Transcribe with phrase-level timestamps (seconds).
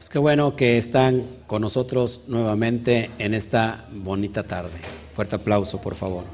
[0.00, 4.80] Pues qué bueno que están con nosotros nuevamente en esta bonita tarde.
[5.14, 6.24] Fuerte aplauso, por favor.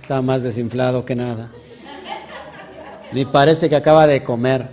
[0.00, 1.50] Está más desinflado que nada.
[3.10, 4.68] Ni parece que acaba de comer.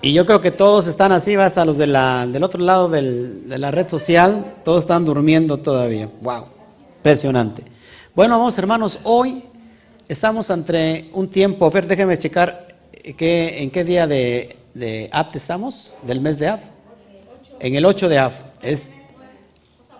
[0.00, 3.58] Y yo creo que todos están así, hasta los de la, del otro lado de
[3.58, 6.08] la red social, todos están durmiendo todavía.
[6.22, 6.61] ¡Wow!
[7.02, 7.64] Impresionante.
[8.14, 9.42] Bueno, vamos hermanos, hoy
[10.06, 12.68] estamos entre un tiempo, a ver, déjenme checar
[13.02, 16.60] en qué día de, de estamos, del mes de Av.
[17.58, 18.88] En el 8 de Av, es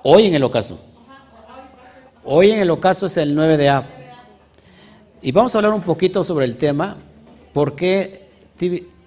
[0.05, 0.79] hoy en el ocaso.
[2.23, 3.85] Hoy en el ocaso es el 9 de Av.
[5.23, 6.99] Y vamos a hablar un poquito sobre el tema,
[7.53, 8.29] por qué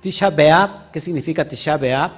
[0.02, 2.12] Tisha B'Av, qué significa Tisha B'Av,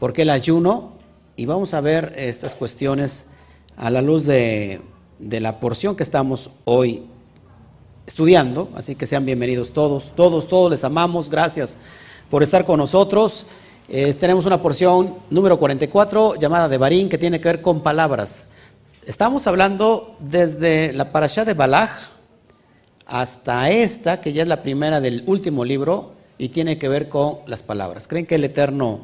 [0.00, 0.94] por qué el ayuno,
[1.36, 3.26] y vamos a ver estas cuestiones
[3.76, 4.80] a la luz de
[5.24, 7.02] de la porción que estamos hoy
[8.06, 11.78] estudiando, así que sean bienvenidos todos, todos, todos les amamos, gracias
[12.28, 13.46] por estar con nosotros.
[13.88, 18.46] Eh, tenemos una porción número 44 llamada de Barín que tiene que ver con palabras.
[19.06, 21.90] Estamos hablando desde la parashá de Balaj
[23.06, 27.38] hasta esta, que ya es la primera del último libro y tiene que ver con
[27.46, 28.08] las palabras.
[28.08, 29.00] ¿Creen que el Eterno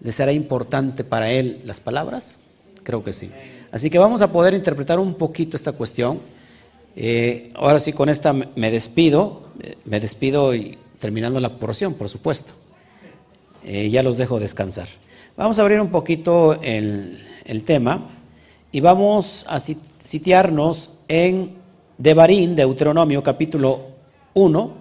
[0.00, 2.38] le será importante para él las palabras?
[2.82, 3.30] Creo que sí.
[3.74, 6.20] Así que vamos a poder interpretar un poquito esta cuestión.
[6.94, 12.08] Eh, ahora sí, con esta me despido, eh, me despido y terminando la porción, por
[12.08, 12.52] supuesto.
[13.64, 14.86] Eh, ya los dejo descansar.
[15.36, 17.18] Vamos a abrir un poquito el,
[17.64, 18.10] tema
[18.70, 21.56] y vamos a sitiarnos en
[21.98, 23.80] Devarín, Deuteronomio, capítulo
[24.34, 24.72] 1,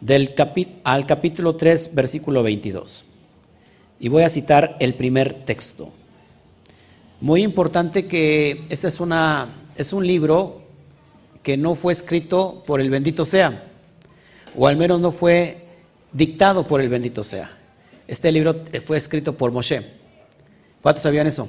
[0.00, 0.34] del
[0.82, 3.04] al capítulo 3, versículo 22.
[4.00, 5.92] Y voy a citar el primer texto.
[7.20, 10.62] Muy importante que este es, una, es un libro
[11.42, 13.64] que no fue escrito por el bendito sea,
[14.56, 15.66] o al menos no fue
[16.12, 17.50] dictado por el bendito sea.
[18.06, 19.82] Este libro fue escrito por Moshe.
[20.80, 21.48] ¿Cuántos sabían eso?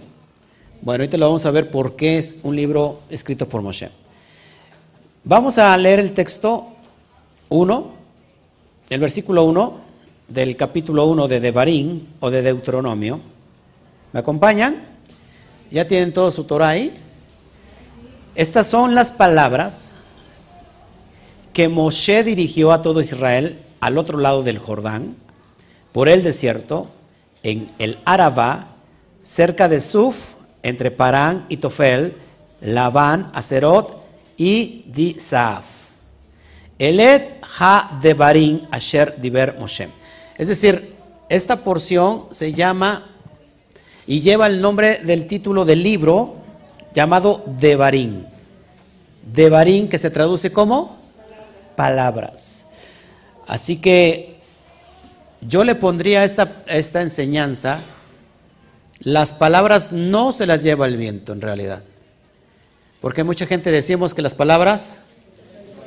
[0.82, 3.92] Bueno, ahorita lo vamos a ver por qué es un libro escrito por Moshe.
[5.24, 6.68] Vamos a leer el texto
[7.50, 7.92] 1,
[8.90, 9.82] el versículo 1
[10.30, 13.22] del capítulo 1 de Devarim o de Deuteronomio.
[14.12, 14.89] ¿Me acompañan?
[15.72, 16.98] ¿Ya tienen todo su Torah ahí?
[18.34, 19.94] Estas son las palabras
[21.54, 25.16] que Moshe dirigió a todo Israel al otro lado del Jordán,
[25.92, 26.88] por el desierto,
[27.44, 28.70] en el Arabá,
[29.22, 30.16] cerca de Suf,
[30.64, 32.16] entre Parán y Tofel,
[32.62, 34.04] Labán, Acerot
[34.38, 35.66] y Disaf.
[36.78, 39.90] Elet ha devarim asher diber Moshe.
[40.38, 40.96] Es decir,
[41.28, 43.09] esta porción se llama
[44.10, 46.34] y lleva el nombre del título del libro
[46.96, 48.26] llamado Devarim.
[49.22, 50.98] Devarim que se traduce como
[51.76, 52.66] palabras.
[53.46, 54.40] Así que
[55.48, 57.82] yo le pondría esta, esta enseñanza,
[58.98, 61.84] las palabras no se las lleva el viento en realidad.
[63.02, 65.02] Porque mucha gente decimos que las palabras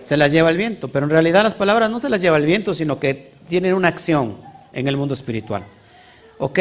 [0.00, 2.46] se las lleva el viento, pero en realidad las palabras no se las lleva el
[2.46, 4.36] viento, sino que tienen una acción
[4.72, 5.64] en el mundo espiritual.
[6.38, 6.60] ¿Ok?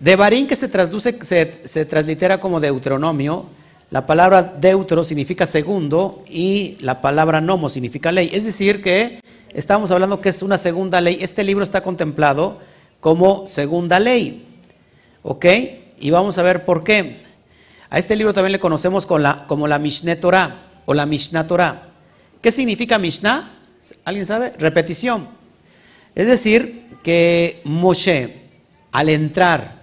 [0.00, 3.46] Devarim que se traduce, se, translitera como Deuteronomio,
[3.90, 8.30] la palabra deutero significa segundo y la palabra nomo significa ley.
[8.32, 9.20] Es decir, que
[9.52, 11.18] estamos hablando que es una segunda ley.
[11.20, 12.60] Este libro está contemplado
[13.00, 14.44] como segunda ley.
[15.22, 15.46] ¿Ok?
[15.98, 17.22] Y vamos a ver por qué.
[17.90, 21.88] A este libro también le conocemos como la Mishneh Torah o la Mishnah Torah.
[22.40, 23.52] ¿Qué significa Mishnah?
[24.04, 24.52] ¿Alguien sabe?
[24.58, 25.26] Repetición.
[26.14, 28.42] Es decir, que Moshe,
[28.92, 29.77] al entrar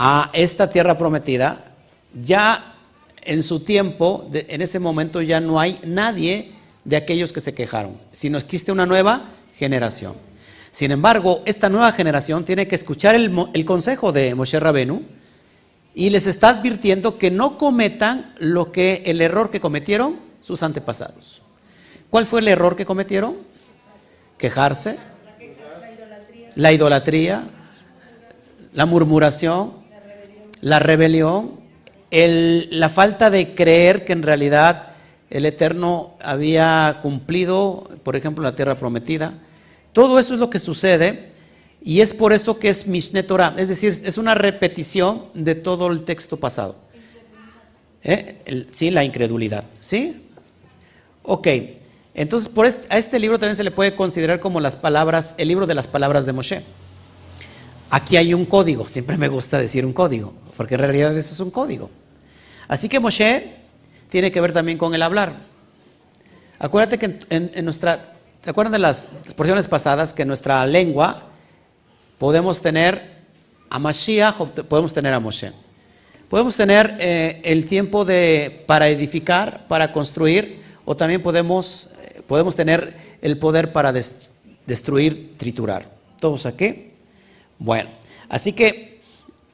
[0.00, 1.64] a esta tierra prometida,
[2.22, 2.76] ya
[3.22, 6.52] en su tiempo, en ese momento ya no hay nadie
[6.84, 10.14] de aquellos que se quejaron, sino existe una nueva generación.
[10.70, 15.02] Sin embargo, esta nueva generación tiene que escuchar el, consejo de Moshe Rabenu
[15.96, 21.42] y les está advirtiendo que no cometan lo que el error que cometieron sus antepasados.
[22.08, 23.36] ¿Cuál fue el error que cometieron?
[24.38, 24.96] Quejarse,
[26.54, 27.48] la idolatría,
[28.72, 29.77] la murmuración,
[30.60, 31.60] la rebelión,
[32.10, 34.94] la falta de creer que en realidad
[35.30, 39.34] el Eterno había cumplido, por ejemplo, la tierra prometida.
[39.92, 41.32] Todo eso es lo que sucede
[41.82, 45.88] y es por eso que es Mishneh Torah, es decir, es una repetición de todo
[45.88, 46.76] el texto pasado.
[48.02, 48.66] ¿Eh?
[48.70, 49.64] sí, la incredulidad.
[49.80, 50.22] ¿Sí?
[51.22, 51.48] Ok.
[52.14, 55.66] Entonces, por a este libro también se le puede considerar como las palabras, el libro
[55.66, 56.62] de las palabras de Moshe.
[57.90, 61.40] Aquí hay un código, siempre me gusta decir un código, porque en realidad eso es
[61.40, 61.90] un código.
[62.68, 63.56] Así que Moshe
[64.10, 65.36] tiene que ver también con el hablar.
[66.58, 71.28] Acuérdate que en, nuestra, ¿se acuerdan de las porciones pasadas que en nuestra lengua
[72.18, 73.16] podemos tener
[73.70, 74.36] a Mashiach
[74.68, 75.52] podemos tener a Moshe?
[76.28, 82.54] Podemos tener eh, el tiempo de, para edificar, para construir, o también podemos, eh, podemos
[82.54, 83.94] tener el poder para
[84.66, 85.90] destruir, triturar.
[86.20, 86.87] ¿Todos aquí?
[87.58, 87.90] Bueno,
[88.28, 89.00] así que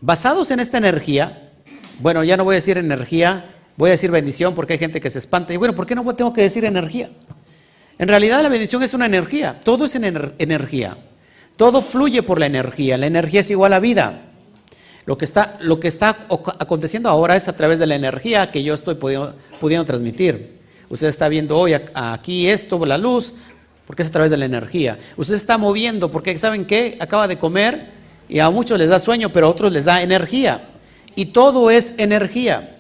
[0.01, 1.53] basados en esta energía,
[2.01, 5.11] bueno, ya no voy a decir energía, voy a decir bendición porque hay gente que
[5.11, 5.53] se espanta.
[5.53, 7.11] Y bueno, ¿por qué no tengo que decir energía?
[7.99, 10.99] En realidad la bendición es una energía, todo es energía.
[11.57, 14.23] Todo fluye por la energía, la energía es igual a vida.
[15.07, 16.27] Lo que, está, lo que está
[16.59, 20.59] aconteciendo ahora es a través de la energía que yo estoy pudiendo, pudiendo transmitir.
[20.89, 23.35] Usted está viendo hoy aquí esto, la luz,
[23.87, 24.99] porque es a través de la energía.
[25.17, 26.97] Usted está moviendo porque, ¿saben qué?
[27.01, 27.93] Acaba de comer
[28.29, 30.71] y a muchos les da sueño, pero a otros les da energía.
[31.15, 32.71] Y todo es energía.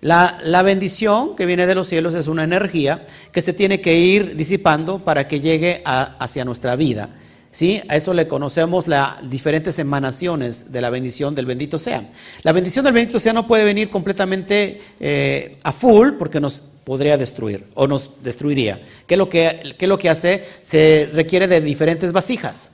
[0.00, 3.98] La, la, bendición que viene de los cielos es una energía que se tiene que
[3.98, 7.08] ir disipando para que llegue hacia nuestra vida.
[7.54, 7.80] ¿sí?
[7.88, 12.10] A eso le conocemos las diferentes emanaciones de la bendición del bendito sea.
[12.42, 17.16] La bendición del bendito sea no puede venir completamente eh, a full porque nos podría
[17.16, 18.82] destruir o nos destruiría.
[19.06, 20.44] ¿Qué es, lo que, lo que hace?
[20.62, 22.72] Se requiere de diferentes vasijas,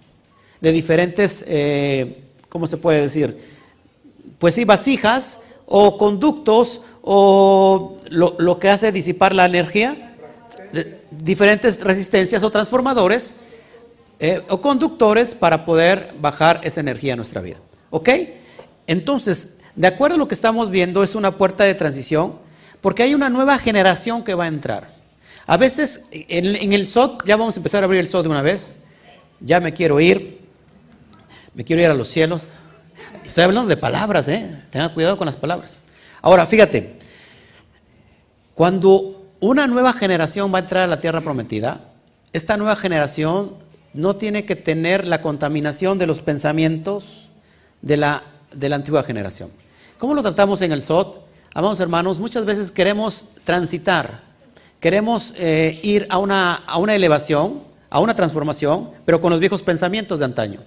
[0.60, 3.38] de diferentes, eh, ¿cómo se puede decir?
[4.38, 10.16] Pues sí, vasijas o conductos o lo, lo que hace disipar la energía,
[11.10, 13.36] diferentes resistencias o transformadores
[14.22, 17.56] eh, o conductores para poder bajar esa energía a nuestra vida.
[17.90, 18.10] ¿Ok?
[18.86, 22.34] Entonces, de acuerdo a lo que estamos viendo, es una puerta de transición
[22.80, 24.94] porque hay una nueva generación que va a entrar.
[25.46, 28.42] A veces en, el SOT, ya vamos a empezar a abrir el SOT de una
[28.42, 28.72] vez,
[29.40, 30.40] ya me quiero ir,
[31.54, 32.52] me quiero ir a los cielos.
[33.24, 34.64] Estoy hablando de palabras, ¿eh?
[34.70, 35.80] Tenga cuidado con las palabras.
[36.22, 36.98] Ahora, fíjate,
[38.54, 41.80] cuando una nueva generación va a entrar a la tierra prometida,
[42.32, 43.54] esta nueva generación
[43.92, 47.28] no tiene que tener la contaminación de los pensamientos
[47.82, 48.22] de la,
[48.52, 49.50] de la antigua generación.
[49.98, 51.29] ¿Cómo lo tratamos en el SOT?
[51.52, 54.20] Amados hermanos, muchas veces queremos transitar,
[54.78, 59.62] queremos eh, ir a una, a una elevación, a una transformación, pero con los viejos
[59.62, 60.60] pensamientos de antaño.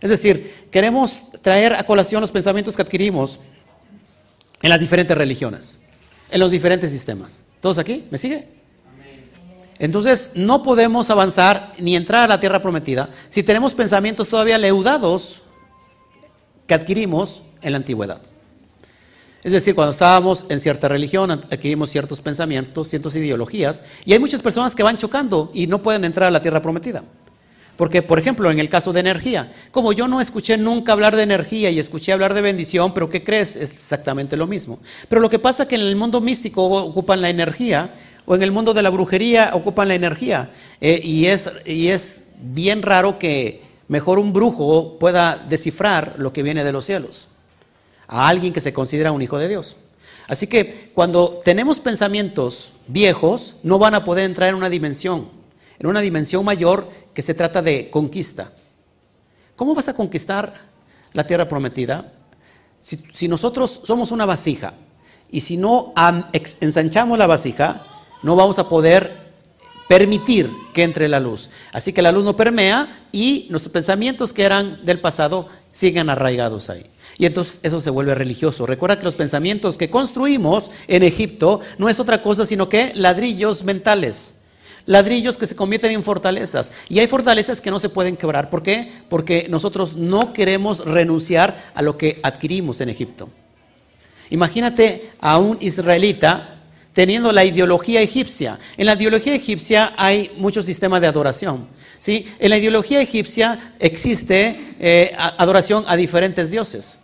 [0.00, 3.40] Es decir, queremos traer a colación los pensamientos que adquirimos
[4.62, 5.78] en las diferentes religiones,
[6.30, 7.42] en los diferentes sistemas.
[7.60, 8.06] ¿Todos aquí?
[8.10, 8.46] ¿Me sigue?
[9.80, 15.42] Entonces, no podemos avanzar ni entrar a la tierra prometida si tenemos pensamientos todavía leudados
[16.68, 18.20] que adquirimos en la antigüedad.
[19.48, 24.42] Es decir, cuando estábamos en cierta religión, adquirimos ciertos pensamientos, ciertas ideologías, y hay muchas
[24.42, 27.02] personas que van chocando y no pueden entrar a la tierra prometida.
[27.78, 31.22] Porque, por ejemplo, en el caso de energía, como yo no escuché nunca hablar de
[31.22, 33.56] energía y escuché hablar de bendición, pero ¿qué crees?
[33.56, 34.80] Es exactamente lo mismo.
[35.08, 37.94] Pero lo que pasa es que en el mundo místico ocupan la energía
[38.26, 40.50] o en el mundo de la brujería ocupan la energía.
[40.82, 46.42] Eh, y, es, y es bien raro que mejor un brujo pueda descifrar lo que
[46.42, 47.28] viene de los cielos
[48.08, 49.76] a alguien que se considera un hijo de Dios.
[50.26, 55.28] Así que cuando tenemos pensamientos viejos, no van a poder entrar en una dimensión,
[55.78, 58.52] en una dimensión mayor que se trata de conquista.
[59.56, 60.54] ¿Cómo vas a conquistar
[61.12, 62.12] la tierra prometida?
[62.80, 64.74] Si, si nosotros somos una vasija
[65.30, 65.92] y si no
[66.60, 67.84] ensanchamos la vasija,
[68.22, 69.27] no vamos a poder
[69.88, 71.50] permitir que entre la luz.
[71.72, 76.70] Así que la luz no permea y nuestros pensamientos que eran del pasado siguen arraigados
[76.70, 76.86] ahí.
[77.16, 78.66] Y entonces eso se vuelve religioso.
[78.66, 83.64] Recuerda que los pensamientos que construimos en Egipto no es otra cosa sino que ladrillos
[83.64, 84.34] mentales.
[84.86, 86.72] Ladrillos que se convierten en fortalezas.
[86.88, 88.48] Y hay fortalezas que no se pueden quebrar.
[88.48, 88.90] ¿Por qué?
[89.08, 93.28] Porque nosotros no queremos renunciar a lo que adquirimos en Egipto.
[94.30, 96.57] Imagínate a un israelita
[96.98, 98.58] teniendo la ideología egipcia.
[98.76, 101.68] En la ideología egipcia hay muchos sistemas de adoración.
[102.00, 102.26] ¿sí?
[102.40, 106.98] En la ideología egipcia existe eh, adoración a diferentes dioses.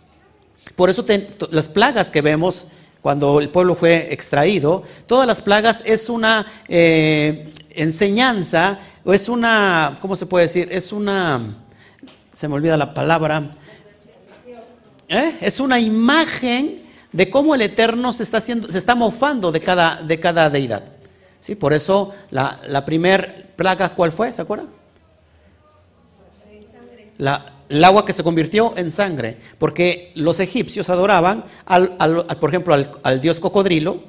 [0.75, 1.05] Por eso
[1.49, 2.67] las plagas que vemos
[3.01, 9.97] cuando el pueblo fue extraído, todas las plagas es una eh, enseñanza, o es una,
[10.01, 10.67] ¿cómo se puede decir?
[10.73, 11.55] Es una,
[12.33, 13.51] se me olvida la palabra,
[15.07, 15.37] ¿eh?
[15.39, 16.83] es una imagen
[17.15, 20.83] de cómo el Eterno se está, haciendo, se está mofando de cada, de cada deidad.
[21.39, 21.55] ¿Sí?
[21.55, 24.33] Por eso la, la primer plaga, ¿cuál fue?
[24.33, 24.67] ¿Se acuerdan?
[27.17, 31.95] La, el agua que se convirtió en sangre, porque los egipcios adoraban, al,
[32.41, 34.03] por ejemplo, al, dios cocodrilo,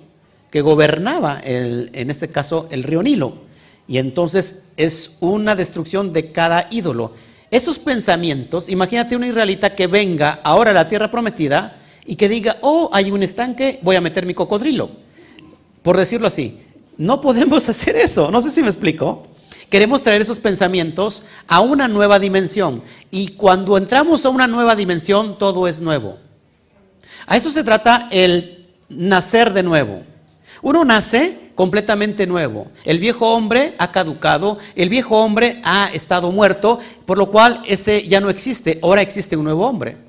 [0.51, 3.47] que gobernaba, el, en este caso, el río Nilo.
[3.87, 7.13] Y entonces es una destrucción de cada ídolo.
[7.53, 12.57] Esos pensamientos, imagínate un israelita que venga ahora a la tierra prometida y que diga,
[12.63, 14.91] oh, hay un estanque, voy a meter mi cocodrilo.
[15.83, 16.61] Por decirlo así,
[16.97, 19.27] no podemos hacer eso, no sé si me explico.
[19.71, 22.83] Queremos traer esos pensamientos a una nueva dimensión.
[23.11, 26.19] Y cuando entramos a una nueva dimensión, todo es nuevo.
[27.27, 30.03] A eso se trata el nacer de nuevo.
[30.63, 32.69] Uno nace completamente nuevo.
[32.85, 38.07] El viejo hombre ha caducado, el viejo hombre ha estado muerto, por lo cual ese
[38.07, 40.06] ya no existe, ahora existe un nuevo hombre.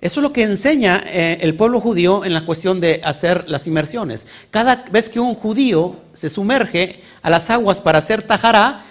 [0.00, 3.66] Eso es lo que enseña eh, el pueblo judío en la cuestión de hacer las
[3.66, 4.26] inmersiones.
[4.50, 8.84] Cada vez que un judío se sumerge a las aguas para hacer tajará,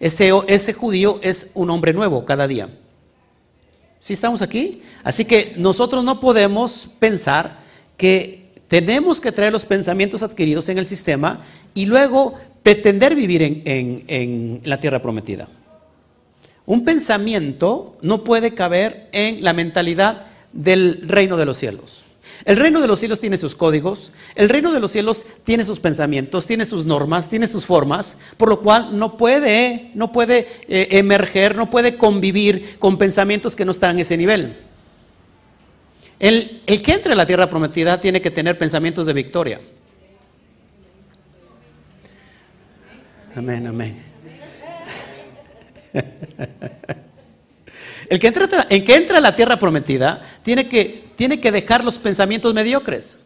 [0.00, 2.70] ese, ese judío es un hombre nuevo cada día.
[3.98, 4.82] ¿Sí estamos aquí?
[5.02, 7.58] Así que nosotros no podemos pensar
[7.98, 11.44] que tenemos que traer los pensamientos adquiridos en el sistema
[11.74, 15.48] y luego pretender vivir en la tierra prometida.
[16.66, 22.04] Un pensamiento no puede caber en la mentalidad del reino de los cielos.
[22.44, 25.80] El reino de los cielos tiene sus códigos, el reino de los cielos tiene sus
[25.80, 30.88] pensamientos, tiene sus normas, tiene sus formas, por lo cual no puede, no puede eh,
[30.90, 34.58] emerger, no puede convivir con pensamientos que no están en ese nivel.
[36.18, 39.60] El, el que entre a la tierra prometida tiene que tener pensamientos de victoria.
[43.34, 44.02] Amén, amén.
[48.08, 51.84] El que entra, el que entra a la tierra prometida tiene que, tiene que dejar
[51.84, 53.18] los pensamientos mediocres.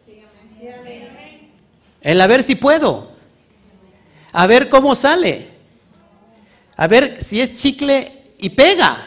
[2.01, 3.11] El a ver si puedo.
[4.31, 5.49] A ver cómo sale.
[6.75, 8.97] A ver si es chicle y pega.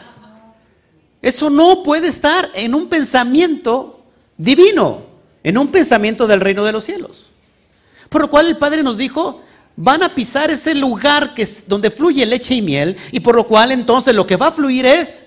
[1.21, 4.03] Eso no puede estar en un pensamiento
[4.37, 5.03] divino,
[5.41, 7.29] en un pensamiento del reino de los cielos.
[8.09, 9.41] Por lo cual el Padre nos dijo,
[9.75, 13.47] van a pisar ese lugar que es donde fluye leche y miel, y por lo
[13.47, 15.23] cual entonces lo que va a fluir es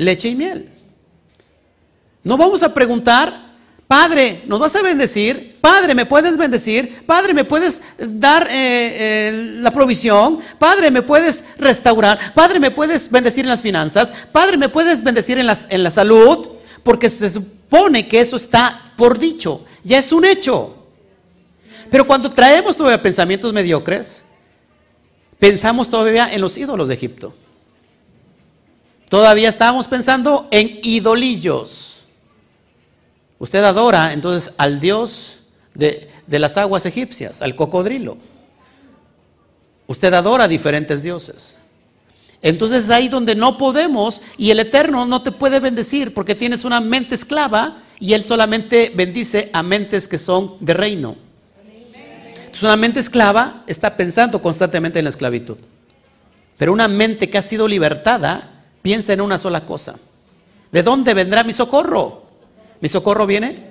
[0.00, 0.68] leche y miel.
[2.22, 3.50] No vamos a preguntar,
[3.86, 5.58] Padre, ¿nos vas a bendecir?
[5.60, 7.04] Padre, ¿me puedes bendecir?
[7.06, 10.38] Padre, ¿me puedes dar eh, eh, la provisión?
[10.58, 12.32] Padre, ¿me puedes restaurar?
[12.34, 14.12] Padre, ¿me puedes bendecir en las finanzas?
[14.32, 16.48] Padre, ¿me puedes bendecir en, las, en la salud?
[16.82, 20.76] Porque se supone que eso está por dicho, ya es un hecho.
[21.90, 24.24] Pero cuando traemos todavía pensamientos mediocres,
[25.38, 27.34] pensamos todavía en los ídolos de Egipto.
[29.10, 32.04] Todavía estábamos pensando en idolillos.
[33.40, 35.40] Usted adora entonces al Dios
[35.74, 38.18] de, las aguas egipcias, al cocodrilo.
[39.88, 41.58] Usted adora a diferentes dioses.
[42.40, 46.64] Entonces es ahí donde no podemos y el Eterno no te puede bendecir porque tienes
[46.64, 51.16] una mente esclava y Él solamente bendice a mentes que son de reino.
[52.36, 55.56] Entonces una mente esclava está pensando constantemente en la esclavitud.
[56.56, 58.49] Pero una mente que ha sido libertada
[58.82, 59.96] Piensa en una sola cosa.
[60.72, 62.22] ¿De dónde vendrá mi socorro?
[62.80, 63.70] ¿Mi socorro viene?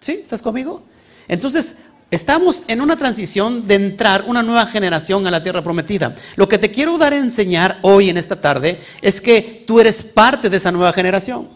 [0.00, 0.20] ¿Sí?
[0.22, 0.82] ¿Estás conmigo?
[1.28, 1.76] Entonces,
[2.10, 6.14] estamos en una transición de entrar una nueva generación a la tierra prometida.
[6.36, 10.02] Lo que te quiero dar a enseñar hoy en esta tarde es que tú eres
[10.02, 11.48] parte de esa nueva generación.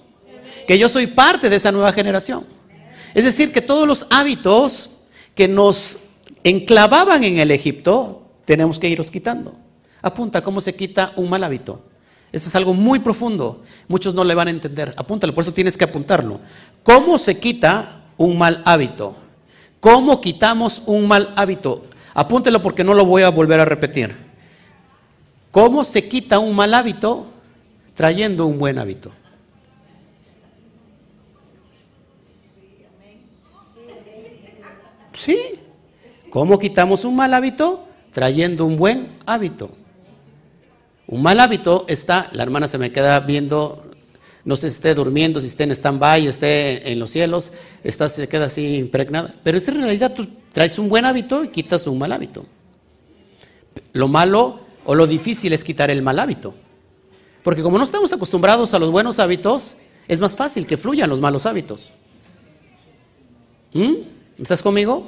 [0.67, 2.47] Que yo soy parte de esa nueva generación.
[3.15, 4.91] Es decir, que todos los hábitos
[5.35, 5.99] que nos
[6.45, 9.66] enclavaban en el Egipto, tenemos que irlos quitando.
[10.07, 11.81] Apunta cómo se quita un mal hábito.
[12.31, 13.65] Eso es algo muy profundo.
[13.89, 14.95] Muchos no le van a entender.
[14.97, 16.39] Apúntalo, por eso tienes que apuntarlo.
[16.85, 19.17] ¿Cómo se quita un mal hábito?
[19.81, 21.87] ¿Cómo quitamos un mal hábito?
[22.15, 24.17] Apúntelo porque no lo voy a volver a repetir.
[25.51, 27.27] ¿Cómo se quita un mal hábito?
[27.97, 29.11] Trayendo un buen hábito.
[35.15, 35.37] ¿Sí?
[36.31, 37.89] ¿Cómo quitamos un mal hábito?
[38.13, 39.69] Trayendo un buen hábito.
[41.09, 43.85] Un mal hábito está, la hermana se me queda viendo,
[44.45, 47.53] no sé si esté durmiendo, si esté en stand-by, esté en los cielos,
[47.85, 49.35] está, se queda así impregnada.
[49.45, 52.45] Pero es en realidad tú traes un buen hábito y quitas un mal hábito.
[53.93, 56.55] Lo malo o lo difícil es quitar el mal hábito.
[57.43, 59.77] Porque como no estamos acostumbrados a los buenos hábitos,
[60.09, 61.93] es más fácil que fluyan los malos hábitos.
[63.73, 63.95] ¿Mm?
[64.39, 65.07] ¿Estás conmigo?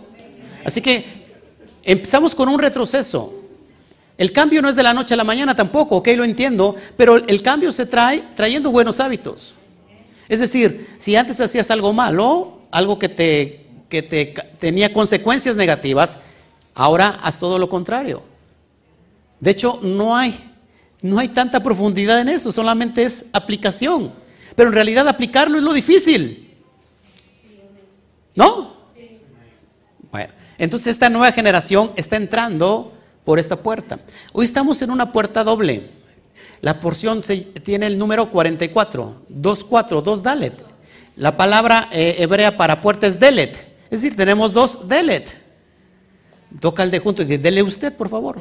[0.65, 1.05] Así que
[1.83, 3.38] empezamos con un retroceso.
[4.19, 7.17] El cambio no es de la noche a la mañana tampoco, ok, lo entiendo, pero
[7.17, 9.55] el cambio se trae trayendo buenos hábitos.
[10.29, 16.19] Es decir, si antes hacías algo malo, algo que te, que te tenía consecuencias negativas,
[16.75, 18.25] ahora haz todo lo contrario.
[19.39, 20.53] De hecho, no hay,
[21.01, 24.13] no hay tanta profundidad en eso, solamente es aplicación.
[24.57, 26.57] Pero en realidad aplicarlo es lo difícil.
[28.35, 28.75] ¿No?
[30.11, 32.98] Bueno, entonces esta nueva generación está entrando
[33.29, 33.99] por esta puerta.
[34.33, 35.83] Hoy estamos en una puerta doble.
[36.63, 37.21] La porción
[37.63, 40.55] tiene el número 44, 24, 2 Dalet.
[41.15, 43.55] La palabra eh, hebrea para puerta es delet.
[43.91, 45.37] Es decir, tenemos dos delet.
[46.59, 48.39] Toca el de junto y dice, dele usted, por favor.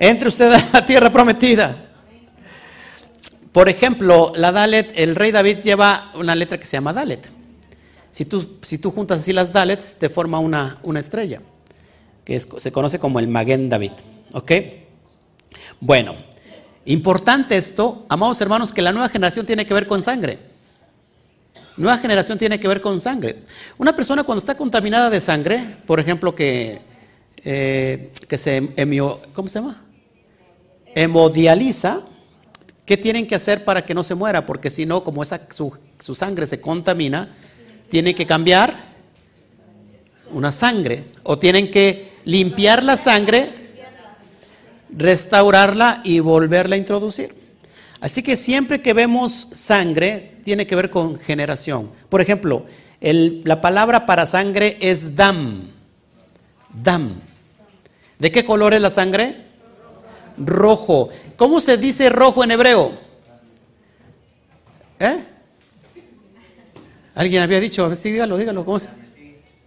[0.00, 1.90] Entre usted a la tierra prometida.
[3.52, 7.30] Por ejemplo, la Dalet, el rey David lleva una letra que se llama Dalet.
[8.12, 11.42] Si tú, si tú juntas así las Dalets, te forma una, una estrella,
[12.24, 13.92] que se conoce como el Maguen David.
[14.32, 14.52] ¿Ok?
[15.80, 16.16] Bueno,
[16.84, 20.38] importante esto, amados hermanos, que la nueva generación tiene que ver con sangre.
[21.76, 23.42] Nueva generación tiene que ver con sangre.
[23.78, 26.80] Una persona cuando está contaminada de sangre, por ejemplo, que,
[27.44, 29.82] eh, que se emio, ¿cómo se llama?
[30.94, 32.02] Hemodializa,
[32.84, 34.44] ¿Qué tienen que hacer para que no se muera?
[34.44, 37.34] Porque si no, como esa, su, sangre se contamina,
[37.88, 38.92] tienen que cambiar
[40.32, 43.50] una sangre o tienen que limpiar la sangre,
[44.96, 47.34] restaurarla y volverla a introducir.
[48.00, 51.90] Así que siempre que vemos sangre, tiene que ver con generación.
[52.08, 52.66] Por ejemplo,
[53.00, 55.68] la palabra para sangre es dam.
[56.72, 57.20] Dam.
[58.18, 59.36] ¿De qué color es la sangre?
[60.36, 61.10] Rojo.
[61.36, 62.92] ¿Cómo se dice rojo en hebreo?
[64.98, 65.24] ¿Eh?
[67.14, 67.94] ¿Alguien había dicho?
[67.94, 68.64] Sí, dígalo, dígalo.
[68.64, 68.88] ¿Cómo se?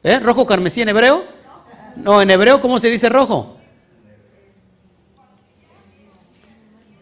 [0.03, 0.19] ¿Eh?
[0.19, 1.25] ¿Rojo carmesí en hebreo?
[1.97, 3.57] No, en hebreo, ¿cómo se dice rojo?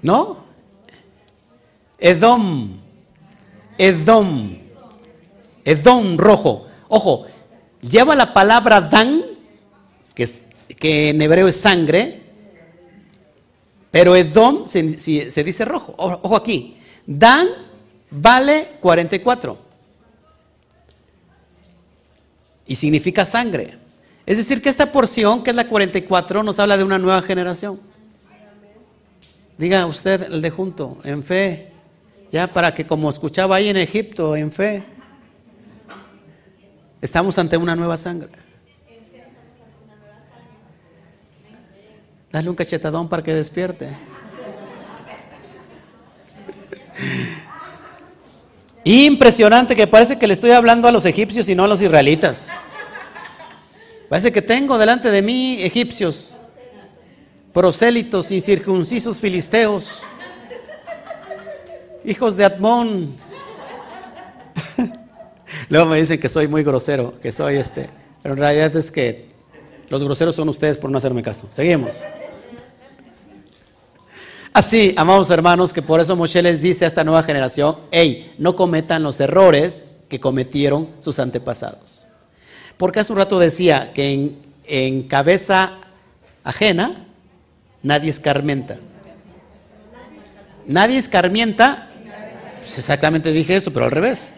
[0.02, 0.44] ¿No?
[1.98, 2.80] Edom.
[3.78, 4.56] Edom.
[5.66, 6.68] Edom rojo.
[6.90, 7.26] Ojo,
[7.82, 9.24] lleva la palabra dan,
[10.14, 10.30] que,
[10.78, 12.22] que en hebreo es sangre,
[13.90, 15.96] pero Edom se, se dice rojo.
[15.98, 16.78] Ojo aquí.
[17.06, 17.48] Dan
[18.10, 19.58] vale 44.
[22.68, 23.83] Y significa sangre.
[24.26, 27.80] Es decir, que esta porción, que es la 44, nos habla de una nueva generación.
[29.58, 31.72] Diga usted el de junto, en fe.
[32.32, 34.84] Ya para que como escuchaba ahí en Egipto, en fe.
[37.02, 38.30] Estamos ante una nueva sangre.
[42.32, 43.90] Dale un cachetadón para que despierte.
[48.86, 52.50] Impresionante que parece que le estoy hablando a los egipcios y no a los israelitas.
[54.14, 56.36] Parece que tengo delante de mí egipcios,
[57.52, 60.04] prosélitos, incircuncisos filisteos,
[62.06, 63.16] hijos de Atmón.
[65.70, 67.90] Luego me dicen que soy muy grosero, que soy este,
[68.22, 69.32] pero en realidad es que
[69.90, 71.48] los groseros son ustedes por no hacerme caso.
[71.50, 72.04] Seguimos.
[74.54, 78.56] Así, amados hermanos, que por eso Moshe les dice a esta nueva generación, hey, no
[78.56, 82.06] cometan los errores que cometieron sus antepasados.
[82.78, 84.34] Porque hace un rato decía que
[84.66, 85.74] en, cabeza
[86.44, 87.06] ajena
[87.82, 88.78] nadie escarmienta.
[90.66, 91.90] Nadie escarmienta.
[92.60, 94.32] Pues exactamente dije eso, pero al revés.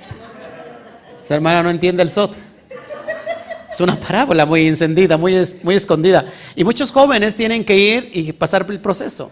[1.24, 2.36] Esa hermana no entiende el SOT.
[3.72, 6.26] Es una parábola muy encendida, muy, muy escondida.
[6.56, 9.32] Y muchos jóvenes tienen que ir y pasar el proceso.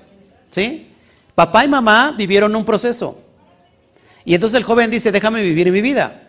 [0.50, 0.90] ¿Sí?
[1.34, 3.20] Papá y mamá vivieron un proceso.
[4.26, 6.23] Y entonces el joven dice, déjame vivir mi vida.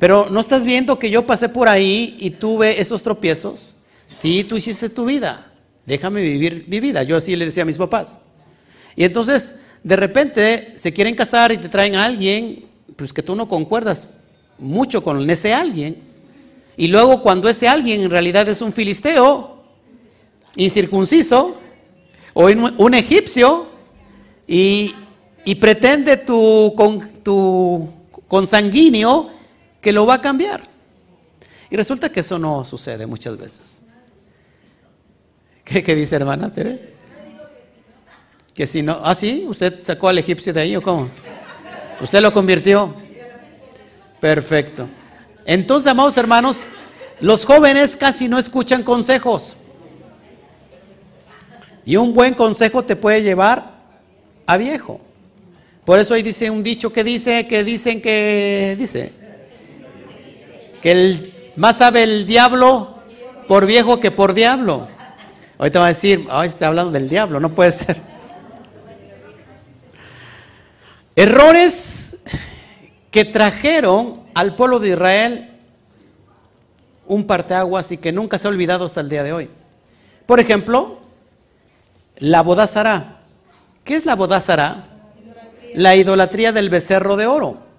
[0.00, 3.74] Pero ¿no estás viendo que yo pasé por ahí y tuve esos tropiezos?
[4.20, 5.52] Sí, tú hiciste tu vida.
[5.84, 7.02] Déjame vivir mi vida.
[7.02, 8.18] Yo así le decía a mis papás.
[8.96, 12.64] Y entonces, de repente, se quieren casar y te traen a alguien,
[12.96, 14.08] pues que tú no concuerdas
[14.58, 15.98] mucho con ese alguien.
[16.78, 19.64] Y luego cuando ese alguien en realidad es un filisteo,
[20.56, 21.58] incircunciso,
[22.32, 23.66] o un egipcio,
[24.46, 24.94] y,
[25.60, 27.86] pretende tu, con, tu
[28.28, 29.39] consanguíneo
[29.80, 30.62] que lo va a cambiar.
[31.70, 33.80] Y resulta que eso no sucede muchas veces.
[35.64, 36.94] ¿Qué, dice hermana Tere?
[38.52, 41.08] Que si no, ah, sí, usted sacó al egipcio de ahí o cómo?
[42.00, 42.94] ¿Usted lo convirtió?
[44.20, 44.88] Perfecto.
[45.44, 46.66] Entonces, amados hermanos,
[47.20, 49.56] los jóvenes casi no escuchan consejos.
[51.84, 53.72] Y un buen consejo te puede llevar
[54.46, 55.00] a viejo.
[55.84, 59.12] Por eso ahí dice un dicho que dice, que dicen que dice,
[60.82, 62.98] que el, más sabe el diablo
[63.48, 64.88] por viejo que por diablo.
[65.58, 68.00] Ahorita va a decir, ay, está hablando del diablo, no puede ser.
[71.16, 72.16] Errores
[73.10, 75.50] que trajeron al pueblo de Israel
[77.06, 79.50] un parteaguas y que nunca se ha olvidado hasta el día de hoy.
[80.26, 81.00] Por ejemplo,
[82.18, 83.18] la bodazara.
[83.82, 84.86] ¿Qué es la bodazara?
[85.74, 87.69] La idolatría del becerro de oro.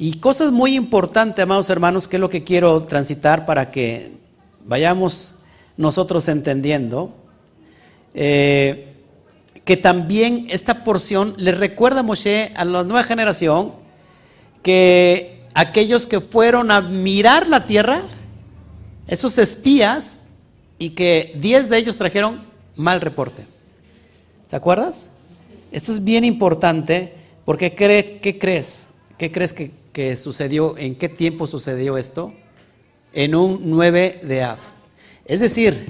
[0.00, 4.12] Y cosas muy importantes, amados hermanos, que es lo que quiero transitar para que
[4.64, 5.34] vayamos
[5.76, 7.12] nosotros entendiendo.
[8.14, 8.94] Eh,
[9.64, 13.72] que también esta porción le recuerda a Moshe, a la nueva generación,
[14.62, 18.02] que aquellos que fueron a mirar la tierra,
[19.08, 20.20] esos espías,
[20.78, 22.44] y que 10 de ellos trajeron
[22.76, 23.46] mal reporte.
[24.48, 25.10] ¿Te acuerdas?
[25.72, 28.86] Esto es bien importante porque ¿qué crees?
[29.18, 30.76] ¿Qué crees que, que, sucedió?
[30.78, 32.32] ¿En qué tiempo sucedió esto?
[33.12, 34.58] En un 9 de Av.
[35.24, 35.86] Es decir,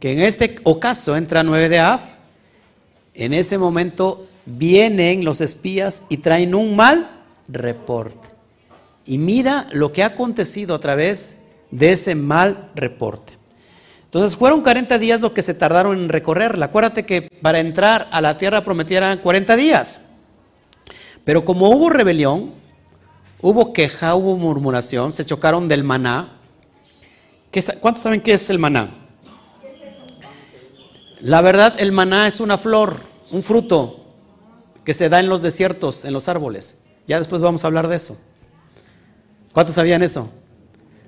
[0.00, 2.00] que en este ocaso entra 9 de Av,
[3.14, 7.10] en ese momento vienen los espías y traen un mal
[7.48, 8.28] reporte.
[9.04, 11.38] Y mira lo que ha acontecido a través
[11.70, 13.34] de ese mal reporte.
[14.04, 16.66] Entonces fueron 40 días lo que se tardaron en recorrerla.
[16.66, 20.00] Acuérdate que para entrar a la tierra prometida eran 40 días.
[21.24, 22.52] Pero como hubo rebelión,
[23.40, 26.32] hubo queja, hubo murmuración, se chocaron del maná.
[27.80, 28.90] ¿Cuántos saben qué es el maná?
[31.20, 34.04] La verdad, el maná es una flor, un fruto
[34.84, 36.76] que se da en los desiertos, en los árboles.
[37.06, 38.16] Ya después vamos a hablar de eso.
[39.52, 40.28] ¿Cuántos sabían eso?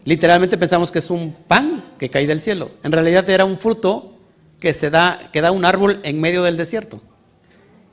[0.04, 2.70] Literalmente pensamos que es un pan que cae del cielo.
[2.82, 4.14] En realidad era un fruto
[4.58, 7.00] que se da, que da un árbol en medio del desierto.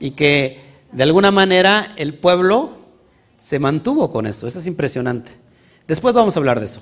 [0.00, 2.85] Y que de alguna manera el pueblo
[3.40, 4.46] se mantuvo con eso.
[4.46, 5.32] Eso es impresionante.
[5.86, 6.80] Después vamos a hablar de eso.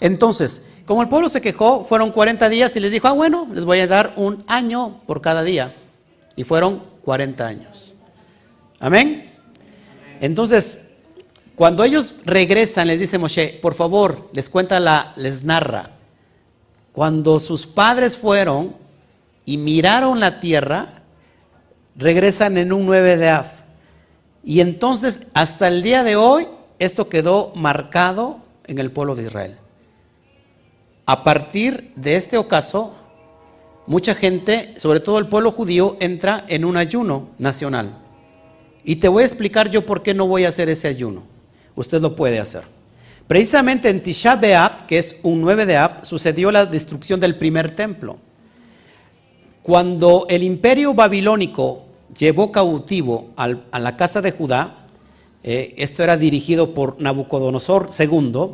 [0.00, 3.64] Entonces, como el pueblo se quejó, fueron 40 días y les dijo, ah, bueno, les
[3.64, 5.74] voy a dar un año por cada día.
[6.36, 7.94] Y fueron 40 años.
[8.80, 9.30] Amén.
[10.20, 10.82] Entonces,
[11.54, 15.90] cuando ellos regresan, les dice Moshe, por favor, les cuenta la, les narra.
[16.92, 18.74] Cuando sus padres fueron
[19.44, 21.02] y miraron la tierra,
[21.96, 23.61] regresan en un 9 de Af.
[24.44, 29.56] Y entonces, hasta el día de hoy, esto quedó marcado en el pueblo de Israel.
[31.06, 32.92] A partir de este ocaso,
[33.86, 37.98] mucha gente, sobre todo el pueblo judío, entra en un ayuno nacional.
[38.84, 41.32] Y te voy a explicar yo por qué no voy a hacer ese ayuno
[41.74, 42.62] usted lo puede hacer.
[43.26, 47.74] Precisamente en Tisha B'Av, que es un 9 de Ab, sucedió la destrucción del primer
[47.74, 48.18] templo.
[49.62, 51.81] Cuando el imperio babilónico
[52.16, 54.86] llevó cautivo a la casa de Judá,
[55.44, 58.48] eh, esto era dirigido por Nabucodonosor II,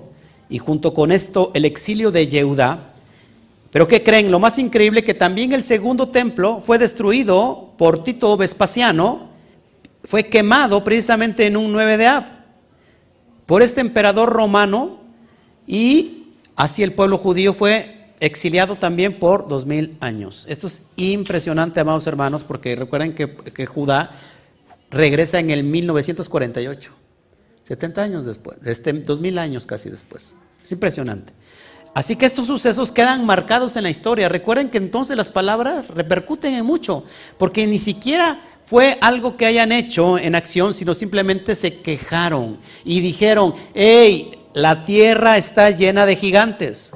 [0.49, 2.95] y junto con esto el exilio de Yehudá.
[3.71, 4.31] Pero ¿qué creen?
[4.31, 9.29] Lo más increíble que también el segundo templo fue destruido por Tito Vespasiano,
[10.05, 12.25] fue quemado precisamente en un 9 de Av
[13.45, 15.01] por este emperador romano
[15.67, 20.47] y así el pueblo judío fue exiliado también por dos mil años.
[20.49, 24.13] Esto es impresionante, amados hermanos, porque recuerden que, Judá
[24.91, 26.93] regresa en el 1948,
[27.65, 30.35] 70 años después, este, dos mil años casi después.
[30.63, 31.33] Es impresionante.
[31.95, 34.29] Así que estos sucesos quedan marcados en la historia.
[34.29, 37.05] Recuerden que entonces las palabras repercuten en mucho,
[37.39, 43.01] porque ni siquiera fue algo que hayan hecho en acción, sino simplemente se quejaron y
[43.01, 46.93] dijeron, hey, la tierra está llena de gigantes.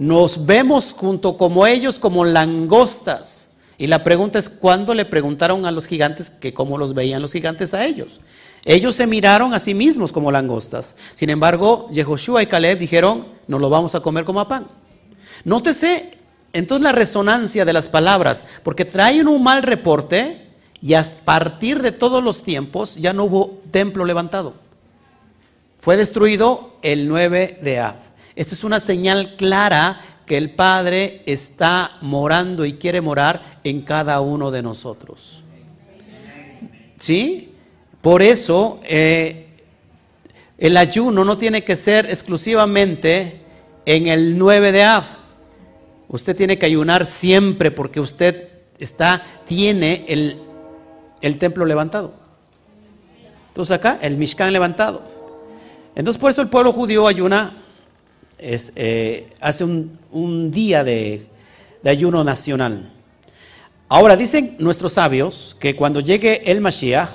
[0.00, 3.48] Nos vemos junto como ellos como langostas.
[3.76, 7.34] Y la pregunta es, ¿cuándo le preguntaron a los gigantes que cómo los veían los
[7.34, 8.18] gigantes a ellos?
[8.64, 10.94] Ellos se miraron a sí mismos como langostas.
[11.14, 14.68] Sin embargo, Yehoshua y Caleb dijeron, no lo vamos a comer como a pan.
[15.44, 16.12] Nótese
[16.54, 20.46] entonces la resonancia de las palabras, porque traen un mal reporte
[20.80, 24.54] y a partir de todos los tiempos ya no hubo templo levantado.
[25.78, 28.09] Fue destruido el 9 de Ab.
[28.36, 34.20] Esto es una señal clara que el Padre está morando y quiere morar en cada
[34.20, 35.42] uno de nosotros.
[36.98, 37.52] ¿Sí?
[38.00, 39.46] Por eso eh,
[40.56, 43.40] el ayuno no tiene que ser exclusivamente
[43.84, 45.04] en el 9 de Ab.
[46.08, 52.14] Usted tiene que ayunar siempre porque usted está, tiene el, templo levantado.
[53.48, 55.02] Entonces acá, el Mishkan levantado.
[55.94, 57.54] Entonces por eso el pueblo judío ayuna,
[58.40, 61.26] es, eh, hace un, día de,
[61.84, 62.92] ayuno nacional.
[63.88, 67.08] Ahora dicen nuestros sabios que cuando llegue el Mashiach,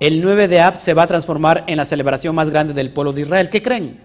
[0.00, 3.12] el 9 de Ab se va a transformar en la celebración más grande del pueblo
[3.12, 3.50] de Israel.
[3.50, 4.00] ¿Qué creen?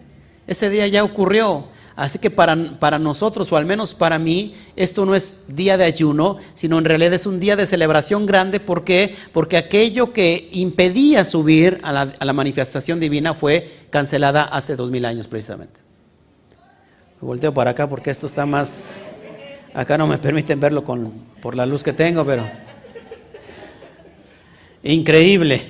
[0.48, 1.68] Ese día ya ocurrió.
[1.96, 5.84] Así que para, para, nosotros, o al menos para mí, esto no es día de
[5.84, 8.62] ayuno, sino en realidad es un día de celebración grande.
[8.62, 9.16] ¿Por qué?
[9.34, 15.28] Porque aquello que impedía subir a la manifestación divina fue cancelada hace dos mil años
[15.28, 15.89] precisamente.
[17.22, 18.92] Volteo para acá porque esto está más...
[19.74, 22.50] Acá no me permiten verlo con, por la luz que tengo, pero...
[24.84, 25.62] Increíble.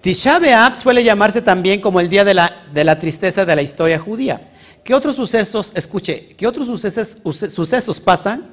[0.00, 3.62] Tisha B'Av suele llamarse también como el día de la, de la tristeza de la
[3.62, 4.52] historia judía.
[4.84, 7.18] ¿Qué otros sucesos, escuche, qué otros sucesos,
[7.52, 8.50] sucesos pasan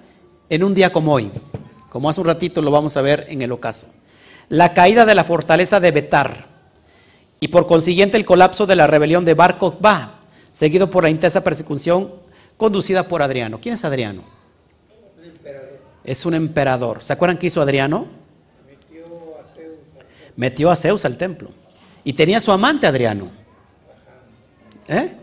[0.49, 1.32] en un día como hoy?
[1.89, 3.88] Como hace un ratito lo vamos a ver en el ocaso.
[4.47, 6.47] La caída de la fortaleza de Betar
[7.39, 10.18] y por consiguiente el colapso de la rebelión de Bar Kokhba,
[10.60, 12.12] seguido por la intensa persecución
[12.58, 13.62] conducida por Adriano.
[13.62, 14.24] ¿Quién es Adriano?
[16.04, 17.02] Es un emperador.
[17.02, 18.08] ¿Se acuerdan qué hizo Adriano?
[20.36, 21.50] Metió a Zeus al templo.
[22.04, 23.30] Y tenía su amante Adriano.
[24.89, 25.13] ¿Eh?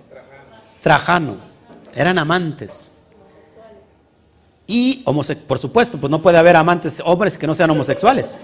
[0.80, 1.36] Trajano.
[1.94, 2.90] Eran amantes.
[4.66, 5.04] Y,
[5.46, 8.38] por supuesto, pues no puede haber amantes hombres que no sean homosexuales.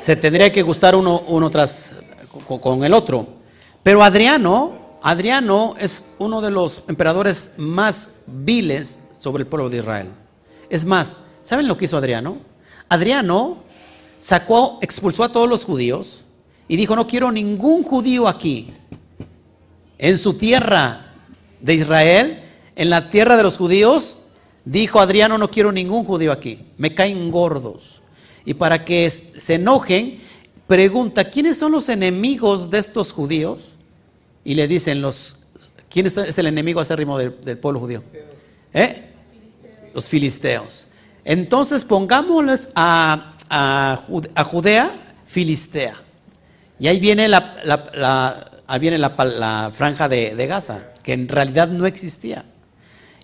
[0.00, 1.96] Se tendría que gustar uno, uno tras
[2.46, 3.26] con el otro.
[3.82, 10.10] Pero Adriano, Adriano es uno de los emperadores más viles sobre el pueblo de Israel.
[10.68, 12.38] Es más, ¿saben lo que hizo Adriano?
[12.88, 13.58] Adriano
[14.18, 16.22] sacó, expulsó a todos los judíos
[16.68, 18.72] y dijo, no quiero ningún judío aquí.
[19.98, 21.12] En su tierra
[21.60, 22.42] de Israel,
[22.74, 24.18] en la tierra de los judíos,
[24.64, 28.02] dijo Adriano, no quiero ningún judío aquí, me caen gordos.
[28.44, 30.20] Y para que se enojen,
[30.66, 33.75] pregunta, ¿quiénes son los enemigos de estos judíos?
[34.46, 35.38] Y le dicen, los,
[35.90, 38.04] ¿quién es el enemigo acérrimo del, del pueblo judío?
[38.72, 39.02] ¿Eh?
[39.92, 40.86] Los filisteos.
[41.24, 44.88] Entonces pongámosles a, a, Judea
[45.26, 45.96] filistea.
[46.78, 52.44] Y ahí viene la, viene la, franja de, de, Gaza, que en realidad no existía.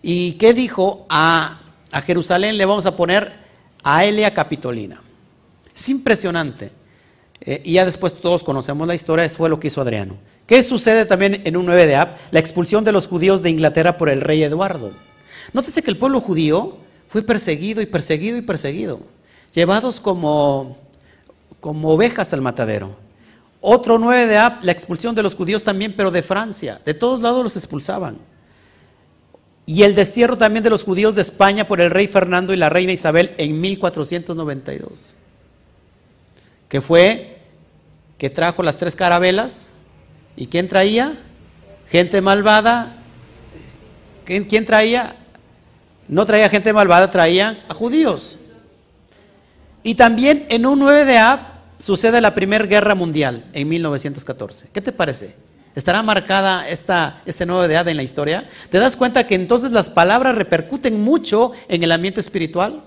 [0.03, 1.07] ¿Y qué dijo?
[1.09, 1.61] A,
[1.93, 3.33] a Jerusalén le vamos a poner
[3.85, 5.01] a Elia Capitolina.
[5.73, 6.73] Es impresionante.
[7.41, 10.17] Eh, y ya después todos conocemos la historia, eso fue lo que hizo Adriano.
[10.53, 12.19] ¿Qué sucede también en un 9 de Ab?
[12.31, 14.91] La expulsión de los judíos de Inglaterra por el rey Eduardo.
[15.55, 16.77] Nótese que el pueblo judío
[17.09, 19.01] fue perseguido y perseguido y perseguido,
[19.55, 20.77] llevados como,
[21.59, 22.95] como ovejas al matadero.
[23.63, 26.83] Otro 9 de Ab, la expulsión de los judíos también, pero de Francia.
[26.85, 28.19] De todos lados los expulsaban.
[29.65, 32.69] Y el destierro también de los judíos de España por el rey Fernando y la
[32.69, 34.91] reina Isabel en 1492
[36.69, 37.39] que fue
[38.19, 39.72] que trajo las tres carabelas.
[40.37, 41.13] ¿Y quién traía?
[41.89, 42.97] Gente malvada.
[44.25, 45.17] ¿Quién, traía?
[46.09, 48.39] No traía gente malvada, traía a judíos.
[49.83, 51.41] Y también en un 9 de Ab
[51.79, 54.69] sucede la Primera Guerra Mundial en 1914.
[54.73, 55.35] ¿Qué te parece?
[55.75, 58.49] ¿Estará marcada esta, este 9 de Ab en la historia?
[58.71, 62.85] ¿Te das cuenta que entonces las palabras repercuten mucho en el ambiente espiritual?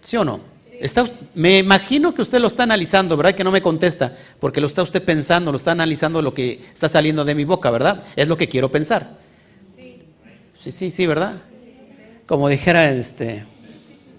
[0.00, 0.51] ¿Sí o no?
[1.34, 3.34] Me imagino que usted lo está analizando, ¿verdad?
[3.34, 6.88] Que no me contesta, porque lo está usted pensando, lo está analizando lo que está
[6.88, 8.02] saliendo de mi boca, ¿verdad?
[8.16, 9.18] Es lo que quiero pensar.
[10.58, 11.42] Sí, sí, sí, ¿verdad?
[12.26, 13.44] Como dijera este.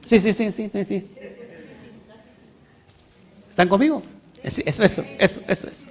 [0.05, 1.07] Sí, sí, sí, sí, sí, sí.
[3.49, 4.01] ¿Están conmigo?
[4.41, 5.87] Eso, eso, eso, eso, eso.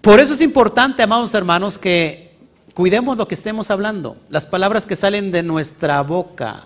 [0.00, 2.34] Por eso es importante, amados hermanos, que
[2.74, 6.64] cuidemos lo que estemos hablando, las palabras que salen de nuestra boca.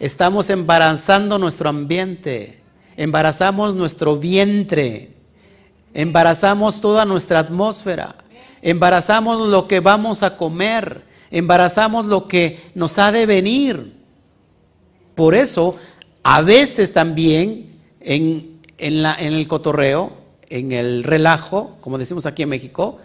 [0.00, 2.60] Estamos embarazando nuestro ambiente,
[2.96, 5.12] embarazamos nuestro vientre,
[5.92, 8.16] embarazamos toda nuestra atmósfera,
[8.60, 13.94] embarazamos lo que vamos a comer, embarazamos lo que nos ha de venir.
[15.14, 15.76] Por eso,
[16.24, 20.12] a veces también en, la, en el cotorreo,
[20.48, 22.98] en el relajo, como decimos aquí en México,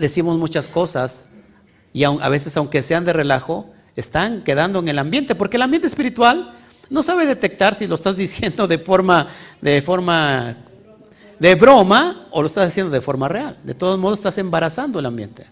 [0.00, 1.26] decimos muchas cosas
[1.92, 5.88] y a veces aunque sean de relajo, están quedando en el ambiente, porque el ambiente
[5.88, 6.54] espiritual
[6.90, 9.28] no sabe detectar si lo estás diciendo de forma,
[9.60, 10.56] de forma
[11.38, 13.58] de broma o lo estás haciendo de forma real.
[13.62, 15.46] De todos modos estás embarazando el ambiente.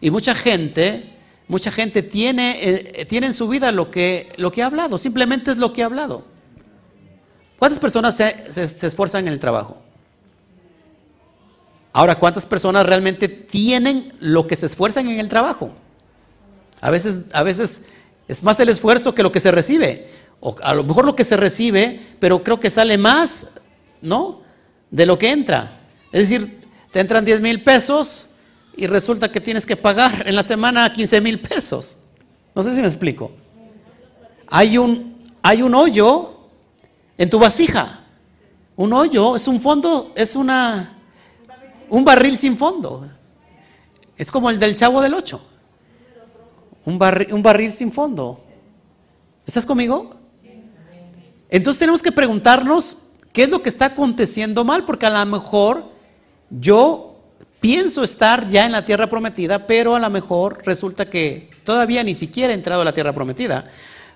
[0.00, 1.16] Y mucha gente,
[1.48, 5.50] mucha gente tiene, eh, tiene en su vida lo que, lo que ha hablado, simplemente
[5.50, 6.24] es lo que ha hablado.
[7.58, 9.82] ¿Cuántas personas se, se esfuerzan en el trabajo?
[11.92, 15.72] Ahora, ¿cuántas personas realmente tienen lo que se esfuerzan en el trabajo?
[16.80, 17.82] A veces, a veces
[18.26, 20.08] es más el esfuerzo que lo que se recibe.
[20.40, 23.48] O a lo mejor lo que se recibe, pero creo que sale más,
[24.00, 24.42] ¿no?
[24.90, 25.80] De lo que entra.
[26.12, 28.26] Es decir, te entran 10 mil pesos
[28.76, 31.98] y resulta que tienes que pagar en la semana 15 mil pesos.
[32.54, 33.30] No sé si me explico.
[34.46, 36.36] Hay un, hay un hoyo
[37.18, 38.04] en tu vasija.
[38.76, 40.96] Un hoyo es un fondo, es una,
[41.90, 43.06] un barril sin fondo.
[44.16, 45.49] Es como el del chavo del 8
[46.84, 48.40] un, barril, sin fondo.
[49.46, 50.14] ¿Estás conmigo?
[51.48, 52.98] Entonces tenemos que preguntarnos
[53.32, 55.84] qué es lo que está aconteciendo mal, porque a lo mejor
[56.48, 57.16] yo
[57.60, 62.14] pienso estar ya en la tierra prometida, pero a lo mejor resulta que todavía ni
[62.14, 63.70] siquiera he entrado a la tierra prometida,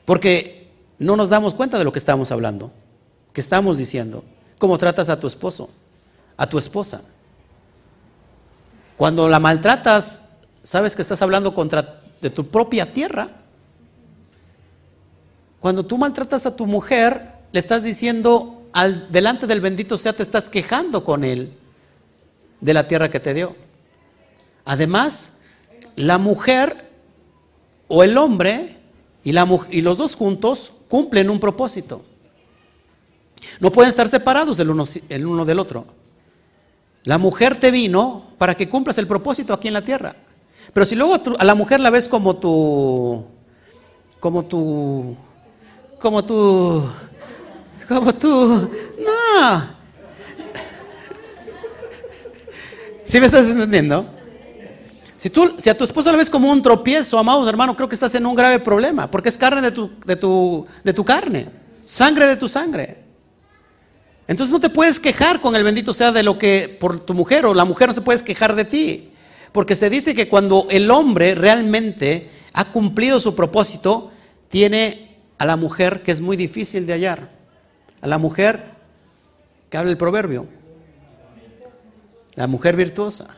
[0.05, 2.73] porque no nos damos cuenta de lo que estamos hablando,
[3.33, 4.25] que estamos diciendo,
[4.59, 5.69] cómo tratas a tu esposo,
[6.37, 7.03] a tu esposa.
[8.97, 10.23] Cuando la maltratas,
[10.63, 13.29] sabes que estás hablando contra de tu propia tierra.
[15.61, 20.23] Cuando tú maltratas a tu mujer, le estás diciendo al, delante del bendito sea te
[20.23, 21.53] estás quejando con él
[22.63, 23.55] de la tierra que te dio.
[24.65, 25.35] Además,
[25.97, 26.91] la mujer
[27.89, 28.79] o el hombre
[29.23, 32.07] y, la, y los dos juntos cumplen un propósito.
[33.61, 35.85] No pueden estar separados el uno, el uno del otro.
[37.03, 40.17] La mujer te vino para que cumplas el propósito aquí en la tierra.
[40.73, 43.25] Pero si luego a la mujer la ves como tu,
[44.21, 45.17] como tu,
[45.99, 46.85] como tu,
[47.89, 49.75] como tu, no.
[53.05, 54.07] ¿Sí me estás entendiendo?
[55.17, 57.95] Si, tú, si a tu esposa la ves como un tropiezo, amados hermanos, creo que
[57.95, 61.49] estás en un grave problema, porque es carne de tu, de tu, de tu carne,
[61.85, 63.05] sangre de tu sangre.
[64.27, 67.47] Entonces no te puedes quejar con el bendito sea de lo que por tu mujer
[67.47, 69.14] o la mujer no se puede quejar de ti.
[69.55, 74.11] Porque se dice que cuando el hombre realmente ha cumplido su propósito,
[74.49, 77.31] tiene a la mujer que es muy difícil de hallar.
[78.01, 78.65] A la mujer
[79.71, 80.49] que habla el proverbio.
[82.35, 83.29] La mujer virtuosa.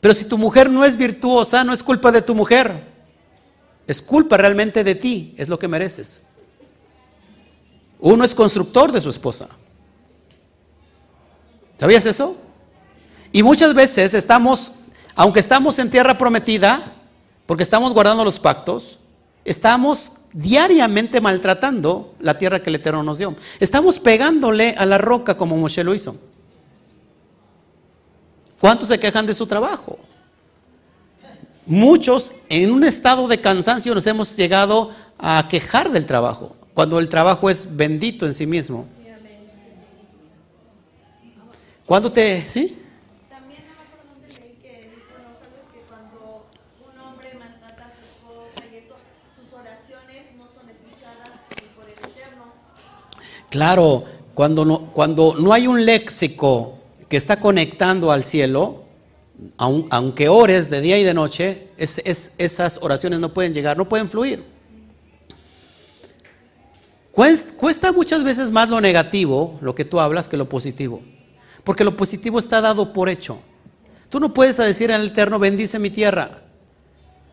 [0.00, 2.84] Pero si tu mujer no es virtuosa, no es culpa de tu mujer.
[3.88, 6.20] Es culpa realmente de ti, es lo que mereces.
[7.98, 9.48] Uno es constructor de su esposa.
[11.78, 12.36] ¿Sabías eso?
[13.32, 14.74] Y muchas veces estamos,
[15.18, 16.92] aunque estamos en tierra prometida,
[17.44, 19.00] porque estamos guardando los pactos,
[19.44, 23.34] estamos diariamente maltratando la tierra que el Eterno nos dio.
[23.58, 26.14] Estamos pegándole a la roca como Moshe lo hizo.
[28.60, 29.98] ¿Cuántos se quejan de su trabajo?
[31.66, 37.08] Muchos en un estado de cansancio nos hemos llegado a quejar del trabajo, cuando el
[37.08, 38.86] trabajo es bendito en sí mismo.
[41.86, 42.84] ¿Cuándo te, sí?
[43.30, 46.44] También no me acuerdo dónde leí que dijo, no sabes que cuando
[46.84, 48.96] un hombre maltrata a su esposa y eso,
[49.32, 51.32] sus oraciones no son escuchadas
[51.74, 52.52] por el Eterno.
[53.50, 58.84] Claro, cuando no, cuando no hay un léxico que está conectando al cielo,
[59.56, 64.10] aunque ores de día y de noche, es, esas oraciones no pueden llegar, no pueden
[64.10, 64.44] fluir.
[67.12, 71.02] Cuesta muchas veces más lo negativo, lo que tú hablas, que lo positivo.
[71.64, 73.40] Porque lo positivo está dado por hecho.
[74.08, 76.42] Tú no puedes decir al Eterno, bendice mi tierra,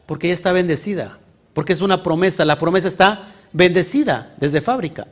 [0.05, 1.19] porque ya está bendecida,
[1.53, 5.07] porque es una promesa, la promesa está bendecida desde fábrica.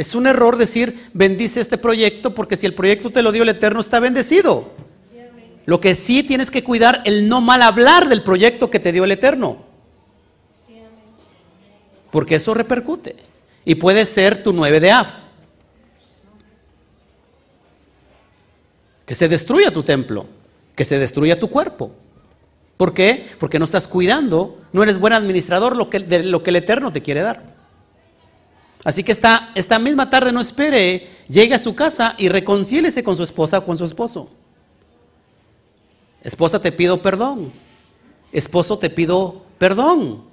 [0.00, 3.50] Es un error decir, bendice este proyecto, porque si el proyecto te lo dio el
[3.50, 4.70] Eterno, está bendecido.
[5.66, 9.04] Lo que sí tienes que cuidar, el no mal hablar del proyecto que te dio
[9.04, 9.58] el Eterno.
[12.10, 13.14] Porque eso repercute.
[13.66, 15.06] Y puede ser tu 9 de Av.
[19.04, 20.24] que se destruya tu templo,
[20.74, 21.92] que se destruya tu cuerpo.
[22.78, 23.26] ¿Por qué?
[23.38, 25.72] Porque no estás cuidando, no eres buen administrador
[26.06, 27.49] de lo que el Eterno te quiere dar.
[28.84, 33.16] Así que esta, esta misma tarde no espere, llegue a su casa y reconcíliese con
[33.16, 34.30] su esposa o con su esposo.
[36.22, 37.52] Esposa, te pido perdón.
[38.32, 40.24] Esposo, te pido perdón.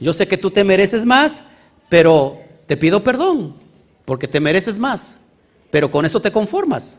[0.00, 1.44] Yo sé que tú te mereces más,
[1.88, 3.54] pero te pido perdón,
[4.04, 5.16] porque te mereces más.
[5.70, 6.96] Pero con eso te conformas.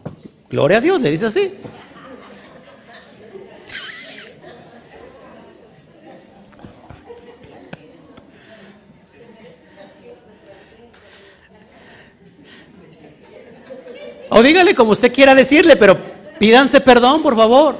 [0.50, 1.54] Gloria a Dios, le dice así.
[14.36, 15.98] O dígale como usted quiera decirle, pero
[16.40, 17.78] pídanse perdón, por favor.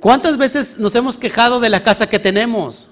[0.00, 2.90] ¿Cuántas veces nos hemos quejado de la casa que tenemos?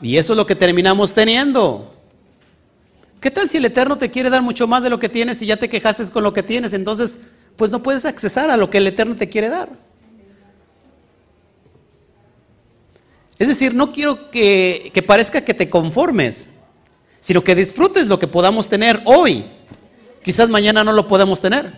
[0.00, 1.94] Y eso es lo que terminamos teniendo.
[3.20, 5.46] ¿Qué tal si el Eterno te quiere dar mucho más de lo que tienes y
[5.46, 6.72] ya te quejaste con lo que tienes?
[6.72, 7.18] Entonces,
[7.56, 9.68] pues no puedes accesar a lo que el Eterno te quiere dar.
[13.40, 16.50] Es decir, no quiero que, parezca que te conformes,
[17.20, 19.46] sino que disfrutes lo que podamos tener hoy.
[20.24, 21.72] Quizás mañana no lo podemos tener.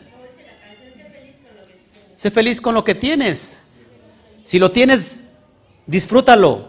[2.14, 3.58] Sé feliz con lo que tienes.
[4.44, 5.24] Si lo tienes,
[5.86, 6.68] disfrútalo.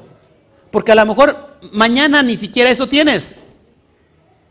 [0.72, 3.36] Porque a lo mejor mañana ni siquiera eso tienes.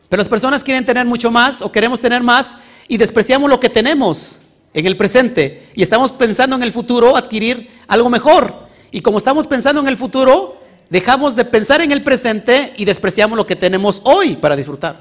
[0.08, 2.56] Pero las personas quieren tener mucho más o queremos tener más
[2.86, 4.40] y despreciamos lo que tenemos
[4.74, 8.68] en el presente y estamos pensando en el futuro adquirir algo mejor.
[8.90, 10.61] Y como estamos pensando en el futuro,
[10.92, 14.98] dejamos de pensar en el presente y despreciamos lo que tenemos hoy para disfrutar.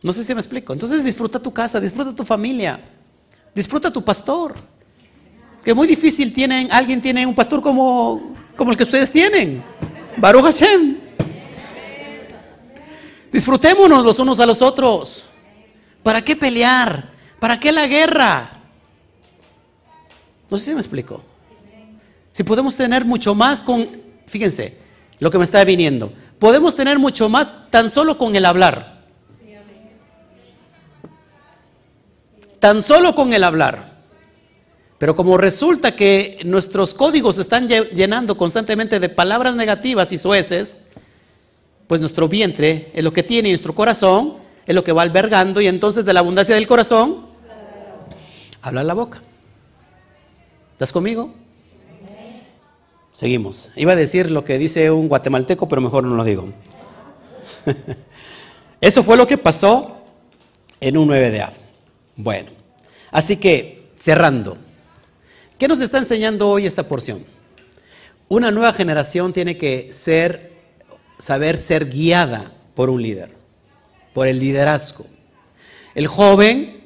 [0.00, 0.72] No sé si me explico.
[0.72, 2.80] Entonces disfruta tu casa, disfruta tu familia,
[3.52, 4.54] disfruta tu pastor.
[5.64, 9.60] Que muy difícil tienen, alguien tiene un pastor como, como el que ustedes tienen.
[10.16, 10.96] Baruch Hashem.
[13.32, 15.24] Disfrutémonos los unos a los otros.
[16.04, 17.10] ¿Para qué pelear?
[17.40, 18.60] ¿Para qué la guerra?
[20.48, 21.24] No sé si me explico.
[22.40, 23.86] Si podemos tener mucho más con,
[24.24, 24.74] fíjense,
[25.18, 26.10] lo que me está viniendo.
[26.38, 29.02] Podemos tener mucho más tan solo con el hablar.
[32.58, 33.92] Tan solo con el hablar.
[34.96, 40.78] Pero como resulta que nuestros códigos están llenando constantemente de palabras negativas y sueces,
[41.88, 45.66] pues nuestro vientre es lo que tiene nuestro corazón es lo que va albergando y
[45.66, 47.26] entonces de la abundancia del corazón
[48.62, 49.20] habla la boca.
[50.72, 51.34] ¿Estás conmigo?
[53.20, 53.68] Seguimos.
[53.76, 56.48] Iba a decir lo que dice un guatemalteco, pero mejor no lo digo.
[58.80, 59.98] Eso fue lo que pasó
[60.80, 61.52] en un 9 de A.
[62.16, 62.48] Bueno,
[63.10, 64.56] así que cerrando.
[65.58, 67.26] ¿Qué nos está enseñando hoy esta porción?
[68.30, 70.52] Una nueva generación tiene que ser,
[71.18, 73.32] saber ser guiada por un líder,
[74.14, 75.04] por el liderazgo.
[75.94, 76.84] El joven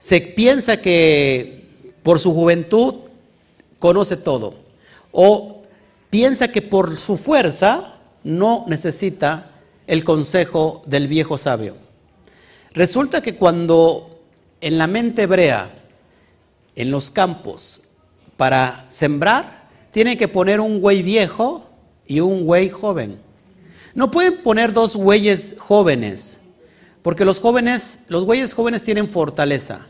[0.00, 2.96] se piensa que por su juventud
[3.78, 4.61] conoce todo
[5.12, 5.62] o
[6.10, 9.50] piensa que por su fuerza no necesita
[9.86, 11.76] el consejo del viejo sabio.
[12.72, 14.20] Resulta que cuando
[14.60, 15.70] en la mente hebrea,
[16.74, 17.82] en los campos,
[18.36, 21.66] para sembrar, tienen que poner un güey viejo
[22.06, 23.18] y un güey joven.
[23.94, 26.40] No pueden poner dos güeyes jóvenes,
[27.02, 29.86] porque los jóvenes, los güeyes jóvenes tienen fortaleza,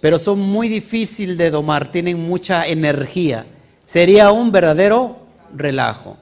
[0.00, 3.46] pero son muy difíciles de domar, tienen mucha energía.
[3.90, 5.16] Sería un verdadero
[5.52, 6.16] relajo.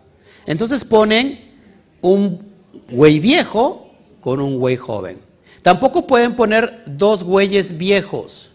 [0.46, 1.52] Entonces ponen
[2.00, 2.50] un
[2.90, 3.90] güey viejo
[4.22, 5.20] con un güey joven.
[5.60, 8.52] Tampoco pueden poner dos güeyes viejos,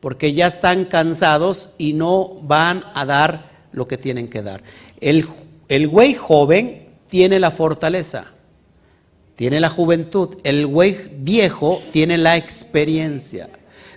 [0.00, 4.64] porque ya están cansados y no van a dar lo que tienen que dar.
[5.00, 5.24] El,
[5.68, 8.24] el güey joven tiene la fortaleza,
[9.36, 10.34] tiene la juventud.
[10.42, 13.50] El güey viejo tiene la experiencia.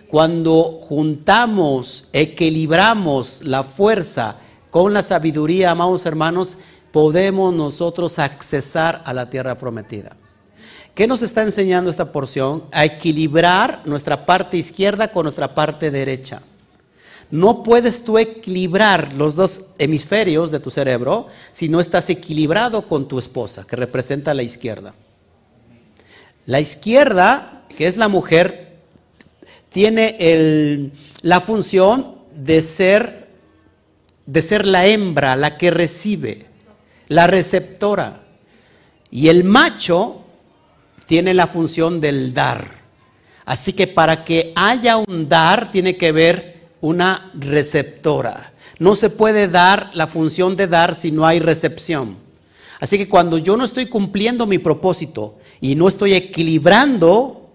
[0.07, 4.38] Cuando juntamos, equilibramos la fuerza
[4.72, 6.57] con la sabiduría, amados hermanos,
[6.91, 10.15] podemos nosotros accesar a la tierra prometida.
[10.95, 12.63] ¿Qué nos está enseñando esta porción?
[12.72, 16.41] A equilibrar nuestra parte izquierda con nuestra parte derecha.
[17.30, 23.07] No puedes tú equilibrar los dos hemisferios de tu cerebro si no estás equilibrado con
[23.07, 24.93] tu esposa, que representa la izquierda.
[26.45, 28.80] La izquierda, que es la mujer,
[29.69, 30.91] tiene
[31.22, 33.20] la función de ser,
[34.32, 36.46] de ser la hembra, la que recibe,
[37.10, 38.22] la receptora.
[39.10, 40.22] Y el macho
[41.06, 42.80] tiene la función del dar.
[43.44, 48.54] Así que para que haya un dar tiene que ver una receptora.
[48.80, 52.16] No se puede dar la función de dar si no hay recepción.
[52.80, 57.50] Así que cuando yo no estoy cumpliendo mi propósito y no estoy equilibrando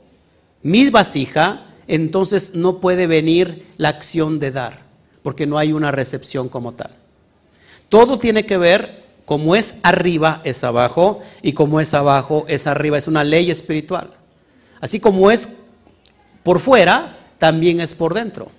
[0.63, 4.86] mi vasija, entonces no puede venir la acción de dar,
[5.27, 6.93] porque no hay una recepción como tal.
[7.89, 12.97] Todo tiene que ver como es arriba, es abajo, y como es abajo, es arriba.
[12.97, 14.13] Es una ley espiritual.
[14.81, 15.49] Así como es
[16.45, 18.53] por fuera, también es por dentro.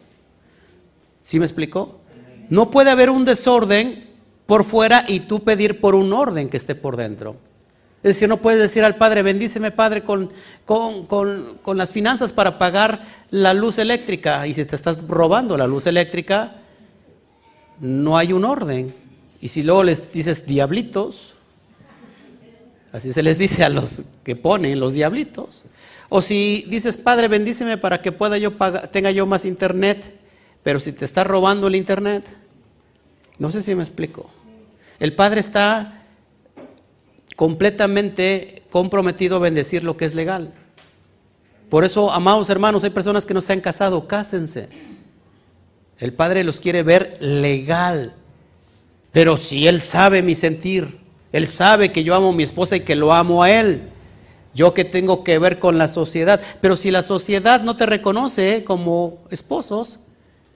[1.22, 2.02] ¿Sí me explicó?
[2.50, 4.06] No puede haber un desorden
[4.46, 7.38] por fuera y tú pedir por un orden que esté por dentro.
[8.08, 10.32] Es decir, no puedes decir al Padre, bendíceme Padre con,
[10.64, 14.48] con, con, las finanzas para pagar la luz eléctrica.
[14.48, 16.56] Y si te estás robando la luz eléctrica,
[17.82, 18.94] no hay un orden.
[19.42, 21.34] Y si luego les dices diablitos,
[22.94, 25.66] así se les dice a los que ponen los diablitos.
[26.08, 30.18] O si dices, Padre, bendíceme para que pueda yo pagar, tenga yo más internet,
[30.64, 32.26] pero si te está robando el internet,
[33.38, 34.30] no sé si me explico.
[34.98, 35.97] El Padre está
[37.38, 40.54] completamente comprometido a bendecir lo que es legal.
[41.70, 44.68] Por eso, amados hermanos, hay personas que no se han casado, cásense.
[46.00, 48.16] El Padre los quiere ver legal.
[49.12, 50.98] Pero si Él sabe mi sentir,
[51.32, 53.84] Él sabe que yo amo a mi esposa y que lo amo a Él,
[54.56, 56.42] yo que tengo que ver con la sociedad.
[56.60, 60.00] Pero si la sociedad no te reconoce como esposos,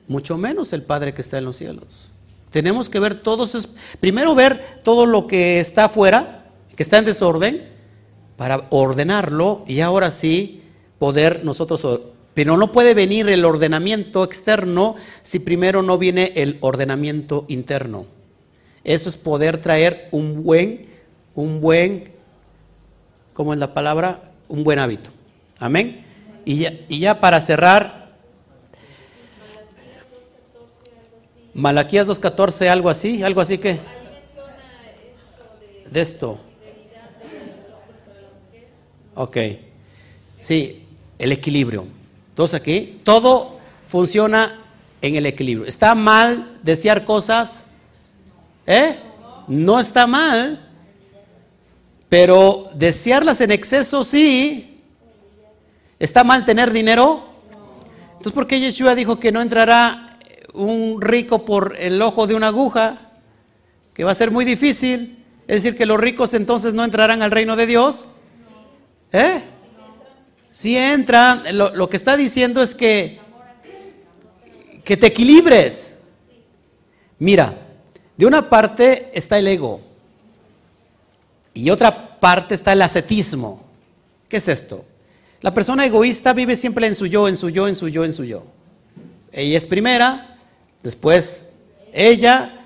[0.08, 2.10] mucho menos el Padre que está en los cielos.
[2.50, 3.70] Tenemos que ver todos,
[4.00, 6.41] primero ver todo lo que está afuera,
[6.76, 7.70] que está en desorden,
[8.38, 10.64] para ordenarlo y ahora sí
[10.98, 11.86] poder nosotros
[12.34, 18.06] pero no puede venir el ordenamiento externo si primero no viene el ordenamiento interno.
[18.84, 20.88] Eso es poder traer un buen,
[21.36, 22.14] un buen,
[23.34, 24.32] ¿cómo es la palabra?
[24.48, 25.10] Un buen hábito.
[25.60, 26.04] Amén.
[26.46, 28.10] Y ya, y ya para cerrar,
[31.54, 33.78] Malaquías 2.14, algo así, algo así que...
[35.92, 36.40] De esto.
[39.16, 39.38] Ok.
[40.40, 40.84] Sí,
[41.20, 41.86] el equilibrio.
[42.30, 44.60] Entonces aquí, todo funciona
[45.02, 45.68] en el equilibrio.
[45.68, 47.66] Está mal desear cosas
[48.66, 48.96] ¿Eh?
[49.48, 50.68] No está mal
[52.10, 54.80] Pero desearlas en exceso sí.
[56.00, 57.24] ¿Está mal tener dinero?
[58.14, 60.18] Entonces, ¿por qué Yeshua dijo que no entrará
[60.54, 63.12] un rico por el ojo de una aguja?
[63.94, 65.24] Que va a ser muy difícil.
[65.48, 68.08] Es decir, que los ricos entonces no entrarán al reino de Dios.
[69.12, 69.42] ¿Eh?
[70.52, 73.20] Si entra, lo, lo que está diciendo es que,
[74.84, 75.96] que te equilibres.
[77.20, 77.56] Mira,
[78.18, 79.82] de una parte está el ego
[81.54, 83.64] y otra parte está el ascetismo.
[84.28, 84.86] ¿Qué es esto?
[85.42, 88.14] La persona egoísta vive siempre en su yo, en su yo, en su yo, en
[88.14, 88.44] su yo.
[89.32, 90.38] Ella es primera,
[90.84, 91.46] después
[91.92, 92.60] ella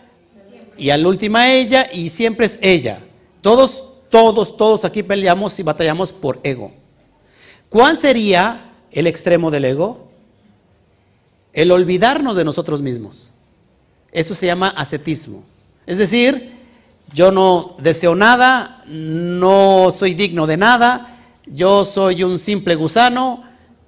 [0.78, 3.00] y al última ella y siempre es ella.
[3.42, 6.72] Todos, todos, todos aquí peleamos y batallamos por ego.
[7.68, 10.08] ¿Cuál sería el extremo del ego?
[11.52, 13.34] El olvidarnos de nosotros mismos.
[14.14, 15.44] Eso se llama ascetismo.
[15.86, 16.54] Es decir,
[17.14, 23.44] yo no deseo nada, no soy digno de nada, yo soy un simple gusano,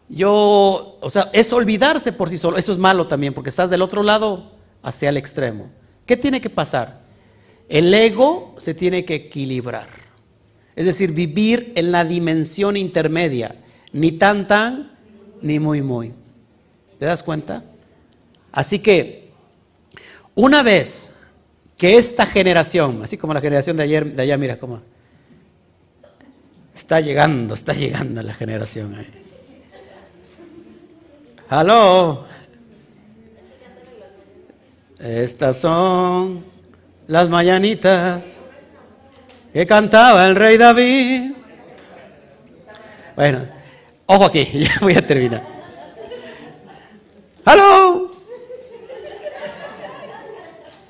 [0.10, 2.58] yo, o sea, es olvidarse por sí solo.
[2.58, 4.52] Eso es malo también, porque estás del otro lado
[4.84, 5.70] hacia el extremo.
[6.06, 7.00] ¿Qué tiene que pasar?
[7.70, 10.07] El ego se tiene que equilibrar.
[10.78, 13.56] Es decir, vivir en la dimensión intermedia,
[13.94, 14.92] ni tan tan,
[15.42, 16.14] ni muy muy.
[17.00, 17.64] ¿Te das cuenta?
[18.52, 19.32] Así que
[20.36, 21.14] una vez
[21.78, 24.84] que esta generación, así como la generación de ayer, de allá, mira cómo
[26.76, 29.10] está llegando, está llegando la generación ahí.
[31.50, 32.26] ¡Aló!
[35.00, 36.46] Estas son
[37.08, 38.42] las mañanitas
[39.58, 41.32] que cantaba el rey David.
[43.16, 43.40] Bueno,
[44.06, 45.42] ojo aquí, ya voy a terminar.
[47.44, 48.12] ¡Aló!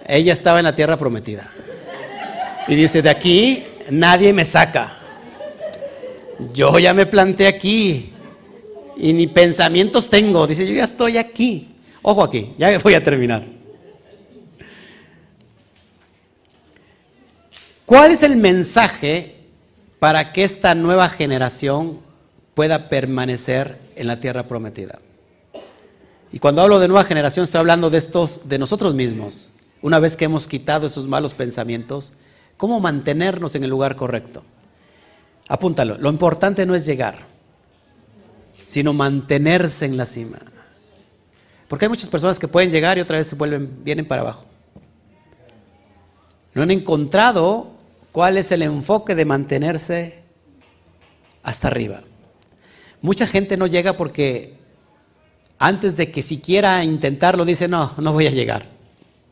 [0.05, 1.49] ella estaba en la tierra prometida.
[2.67, 4.97] Y dice, de aquí nadie me saca.
[6.53, 8.11] Yo ya me planté aquí
[8.97, 10.45] y ni pensamientos tengo.
[10.45, 11.73] Dice, yo ya estoy aquí.
[12.01, 13.56] Ojo aquí, ya voy a terminar.
[17.87, 19.37] ¿Cuál es el mensaje
[19.97, 22.01] para que esta nueva generación
[22.53, 24.99] pueda permanecer en la tierra prometida?
[26.33, 29.51] Y cuando hablo de nueva generación estoy hablando de estos de nosotros mismos.
[29.81, 32.11] Una vez que hemos quitado esos malos pensamientos,
[32.57, 34.43] ¿cómo mantenernos en el lugar correcto?
[35.47, 37.19] Apúntalo, lo importante no es llegar,
[38.65, 40.39] sino mantenerse en la cima.
[41.69, 44.43] Porque hay muchas personas que pueden llegar y otra vez se vuelven, vienen para abajo.
[46.53, 47.76] No han encontrado
[48.11, 50.19] cuál es el enfoque de mantenerse
[51.43, 52.01] hasta arriba.
[53.01, 54.57] Mucha gente no llega porque
[55.59, 58.65] antes de que siquiera intentarlo dice, no, no voy a llegar.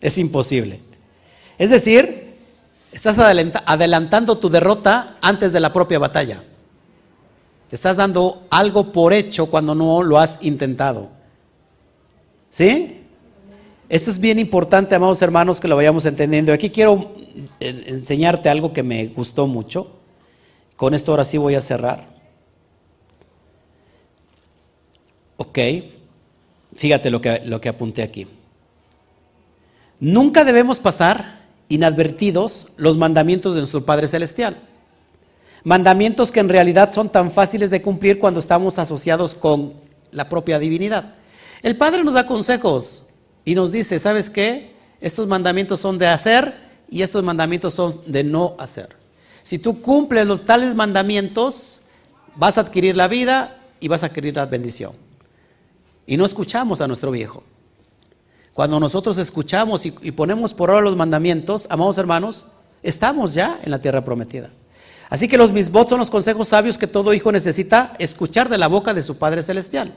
[0.02, 0.82] Es imposible.
[1.58, 2.36] Es decir,
[2.92, 6.44] estás adelantando tu derrota antes de la propia batalla.
[7.72, 11.10] estás dando algo por hecho cuando no lo has intentado.
[12.50, 13.05] ¿Sí?
[13.88, 16.52] Esto es bien importante, amados hermanos, que lo vayamos entendiendo.
[16.52, 17.16] Aquí quiero
[17.60, 19.92] eh, enseñarte algo que me gustó mucho.
[20.76, 22.10] Con esto ahora sí voy a cerrar.
[25.38, 25.60] Ok.
[26.76, 28.28] Fíjate lo que, lo que apunté aquí.
[30.00, 34.58] Nunca debemos pasar inadvertidos los mandamientos de nuestro Padre Celestial.
[35.64, 39.76] Mandamientos que en realidad son tan fáciles de cumplir cuando estamos asociados con
[40.12, 41.16] la propia divinidad.
[41.62, 43.05] El Padre nos da consejos
[43.46, 44.76] y nos dice, ¿sabes qué?
[45.00, 46.56] Estos mandamientos son de hacer
[46.90, 48.96] y estos mandamientos son de no hacer.
[49.44, 51.82] Si tú cumples los tales mandamientos,
[52.36, 54.94] vas a adquirir la vida y vas a adquirir la bendición.
[56.08, 57.44] Y no escuchamos a nuestro viejo.
[58.54, 62.46] Cuando nosotros escuchamos y, ponemos por obra los mandamientos, amados hermanos,
[62.82, 64.50] estamos ya en la tierra prometida.
[65.10, 68.68] Así que los misbot son los consejos sabios que todo hijo necesita escuchar de la
[68.68, 69.94] boca de su Padre Celestial.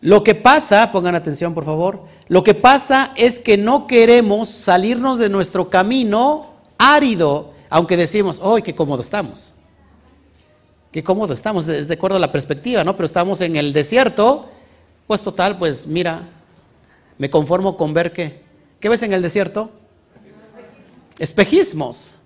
[0.00, 5.18] Lo que pasa, pongan atención por favor, lo que pasa es que no queremos salirnos
[5.18, 9.54] de nuestro camino árido, aunque decimos, ¡ay, qué cómodo estamos!
[10.92, 12.96] Qué cómodo estamos, de acuerdo a la perspectiva, ¿no?
[12.96, 14.48] Pero estamos en el desierto,
[15.06, 16.22] pues total, pues mira,
[17.18, 18.42] me conformo con ver que,
[18.80, 19.70] ¿qué ves en el desierto?
[21.18, 22.17] Espejismos,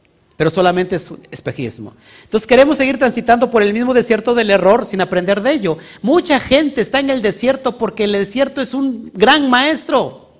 [0.42, 1.94] pero solamente es un espejismo.
[2.24, 5.78] Entonces queremos seguir transitando por el mismo desierto del error sin aprender de ello.
[6.00, 10.30] Mucha gente está en el desierto porque el desierto es un gran maestro,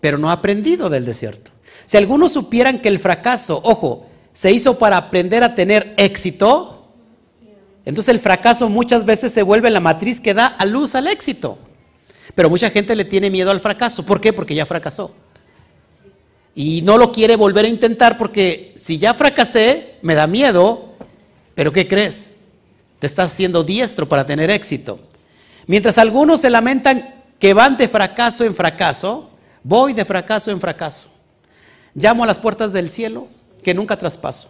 [0.00, 1.52] pero no ha aprendido del desierto.
[1.84, 6.88] Si algunos supieran que el fracaso, ojo, se hizo para aprender a tener éxito,
[7.84, 11.58] entonces el fracaso muchas veces se vuelve la matriz que da a luz al éxito.
[12.34, 14.04] Pero mucha gente le tiene miedo al fracaso.
[14.04, 14.32] ¿Por qué?
[14.32, 15.14] Porque ya fracasó.
[16.58, 20.94] Y no lo quiere volver a intentar porque si ya fracasé, me da miedo,
[21.54, 22.32] pero ¿qué crees?
[22.98, 24.98] Te estás haciendo diestro para tener éxito.
[25.66, 29.28] Mientras algunos se lamentan que van de fracaso en fracaso,
[29.62, 31.10] voy de fracaso en fracaso.
[31.94, 33.28] Llamo a las puertas del cielo
[33.62, 34.48] que nunca traspaso.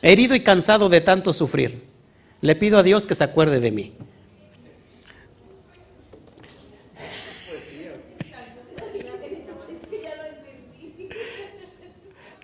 [0.00, 1.84] Herido y cansado de tanto sufrir,
[2.40, 3.92] le pido a Dios que se acuerde de mí.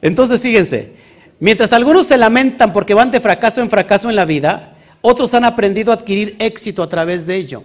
[0.02, 0.92] Entonces fíjense,
[1.38, 5.44] mientras algunos se lamentan porque van de fracaso en fracaso en la vida, otros han
[5.44, 7.64] aprendido a adquirir éxito a través de ello.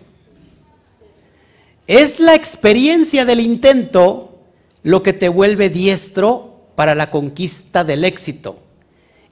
[1.88, 4.40] Es la experiencia del intento
[4.84, 8.60] lo que te vuelve diestro para la conquista del éxito.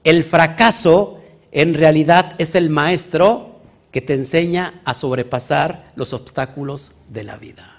[0.03, 1.19] El fracaso
[1.51, 3.59] en realidad es el maestro
[3.91, 7.69] que te enseña a sobrepasar los obstáculos de la vida.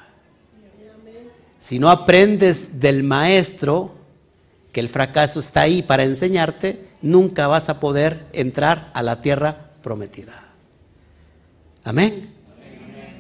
[1.59, 3.93] Si no aprendes del maestro,
[4.75, 9.71] que el fracaso está ahí para enseñarte, nunca vas a poder entrar a la tierra
[9.83, 10.49] prometida.
[11.85, 12.35] Amén.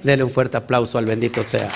[0.03, 1.71] Dele un fuerte aplauso al bendito sea.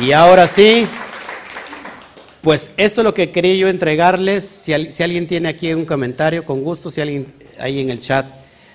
[0.00, 0.88] Y ahora sí,
[2.40, 4.44] pues esto es lo que quería yo entregarles.
[4.44, 6.90] Si, alguien tiene aquí un comentario, con gusto.
[6.90, 8.26] Si alguien ahí en el chat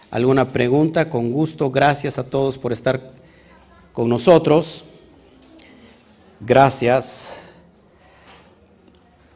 [0.09, 1.69] alguna pregunta, con gusto.
[1.69, 3.11] Gracias a todos por estar
[3.91, 4.85] con nosotros.
[6.39, 7.39] Gracias.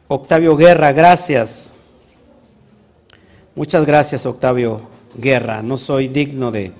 [0.08, 1.74] Octavio Guerra, gracias.
[3.54, 4.82] Muchas gracias, Octavio
[5.14, 5.62] Guerra.
[5.62, 6.72] No soy digno de,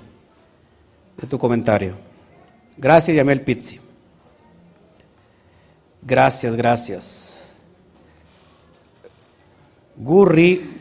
[1.16, 1.94] de tu comentario.
[2.76, 3.80] Gracias, Yamel Pizzi.
[6.02, 7.44] Gracias, gracias.
[9.96, 10.80] Gurri,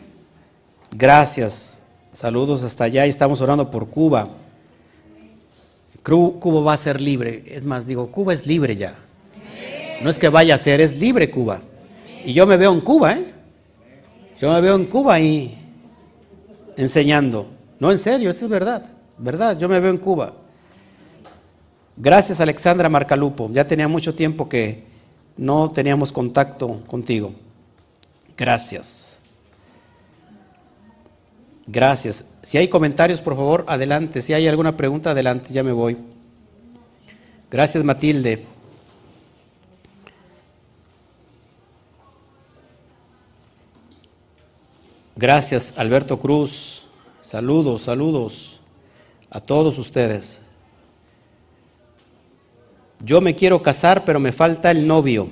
[0.91, 1.79] gracias.
[2.11, 3.05] Saludos hasta allá.
[3.05, 4.29] Estamos orando por Cuba.
[6.03, 7.43] Cuba va a ser libre.
[7.47, 8.95] Es más, digo, Cuba es libre ya.
[10.03, 11.61] No es que vaya a ser, es libre Cuba.
[12.23, 13.33] Y yo me veo en Cuba, ¿eh?
[14.39, 15.57] Yo me veo en Cuba y
[16.77, 17.47] enseñando.
[17.79, 18.83] No, en serio, eso es verdad,
[19.17, 20.33] verdad, yo me veo en Cuba.
[21.97, 24.83] Gracias Alexandra Marcalupo, ya tenía mucho tiempo que
[25.37, 27.33] no teníamos contacto contigo.
[28.37, 29.19] Gracias.
[31.67, 32.25] Gracias.
[32.41, 34.21] Si hay comentarios, por favor, adelante.
[34.21, 35.97] Si hay alguna pregunta, adelante, ya me voy.
[37.49, 38.45] Gracias Matilde.
[45.15, 46.85] Gracias, Alberto Cruz.
[47.21, 48.61] Saludos, saludos
[49.29, 50.39] a todos ustedes.
[53.03, 55.29] Yo me quiero casar, pero me falta el novio.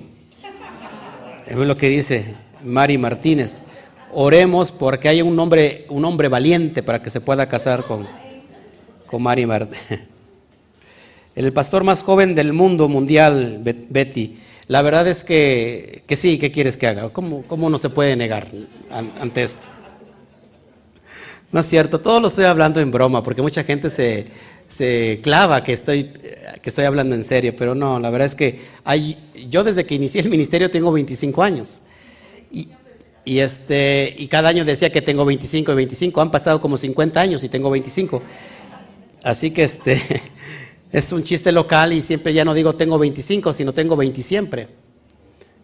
[1.48, 3.62] Es lo que dice Mari Martínez.
[4.12, 8.08] Oremos porque haya un hombre, un hombre valiente para que se pueda casar con,
[9.06, 10.02] con Mari Martínez.
[11.36, 14.38] El pastor más joven del mundo mundial, Betty.
[14.70, 17.10] La verdad es que, que sí, ¿qué quieres que haga?
[17.10, 18.50] ¿Cómo, ¿Cómo no se puede negar
[19.20, 19.66] ante esto?
[21.52, 24.28] No es cierto, todo lo estoy hablando en broma, porque mucha gente se,
[24.68, 26.12] se clava que estoy,
[26.62, 29.18] que estoy hablando en serio, pero no, la verdad es que hay,
[29.50, 31.80] yo desde que inicié el ministerio tengo 25 años.
[32.52, 32.68] Y,
[33.26, 37.20] y, este, y cada año decía que tengo 25 y 25, han pasado como 50
[37.20, 38.22] años y tengo 25.
[39.24, 40.00] Así que este,
[40.92, 44.68] es un chiste local y siempre ya no digo tengo 25, sino tengo 20 siempre.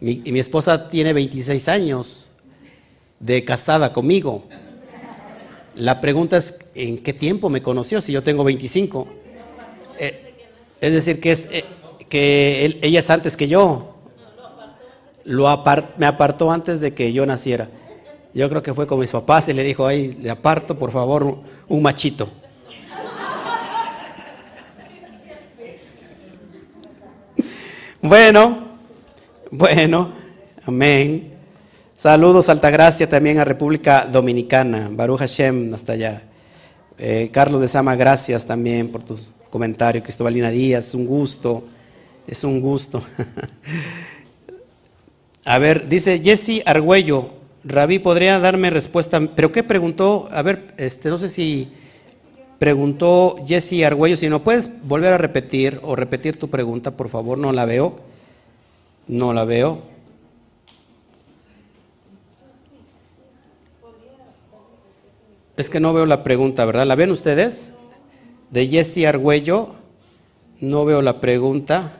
[0.02, 2.30] y mi esposa tiene 26 años
[3.20, 4.46] de casada conmigo.
[5.76, 8.00] La pregunta es, ¿en qué tiempo me conoció?
[8.02, 9.08] Si yo tengo 25.
[10.00, 10.34] Eh,
[10.80, 11.66] es decir, que, es, eh,
[12.08, 13.94] que ella es antes que yo.
[15.26, 15.46] Lo
[15.98, 17.70] me apartó antes de que yo naciera.
[18.34, 21.40] Yo creo que fue con mis papás y le dijo, ay, le aparto por favor
[21.68, 22.30] un machito.
[28.08, 28.60] Bueno,
[29.50, 30.12] bueno,
[30.64, 31.34] amén.
[31.98, 34.90] Saludos, Altagracia, también a República Dominicana.
[34.92, 36.22] Baruch Hashem, hasta allá.
[37.00, 40.04] Eh, Carlos de Sama, gracias también por tus comentarios.
[40.04, 41.64] Cristobalina Díaz, un gusto.
[42.28, 43.04] Es un gusto.
[45.44, 47.30] a ver, dice Jesse Argüello.
[47.64, 49.20] Rabí, ¿podría darme respuesta?
[49.36, 50.30] ¿Pero qué preguntó?
[50.32, 51.74] A ver, este, no sé si
[52.60, 54.18] preguntó Jesse Argüello.
[54.18, 58.00] Si no puedes volver a repetir o repetir tu pregunta, por favor, no la veo.
[59.08, 59.96] No la veo.
[65.58, 66.86] Es que no veo la pregunta, ¿verdad?
[66.86, 67.72] ¿La ven ustedes?
[68.50, 69.76] De Jesse Argüello.
[70.60, 71.98] No veo la pregunta.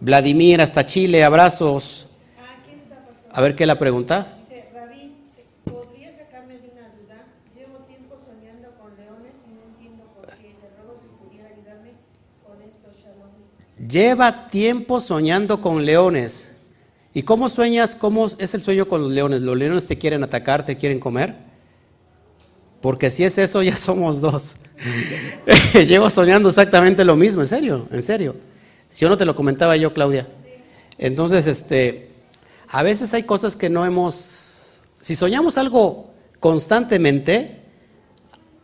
[0.00, 2.06] Vladimir, hasta Chile, abrazos.
[3.32, 4.38] A ver qué es la pregunta.
[4.40, 5.14] Dice, Rabí,
[5.64, 7.26] ¿podría sacarme de una duda?
[7.54, 10.04] Llevo tiempo soñando con leones y no entiendo
[13.90, 16.52] lleva tiempo soñando con leones.
[17.12, 17.96] ¿Y cómo sueñas?
[17.96, 19.42] ¿Cómo es el sueño con los leones?
[19.42, 21.34] ¿Los leones te quieren atacar, te quieren comer?
[22.80, 24.56] Porque si es eso, ya somos dos.
[25.74, 28.36] Llevo soñando exactamente lo mismo, en serio, en serio.
[28.88, 30.28] Si yo no te lo comentaba yo, Claudia.
[30.98, 32.10] Entonces, este,
[32.68, 36.10] a veces hay cosas que no hemos, si soñamos algo
[36.40, 37.60] constantemente,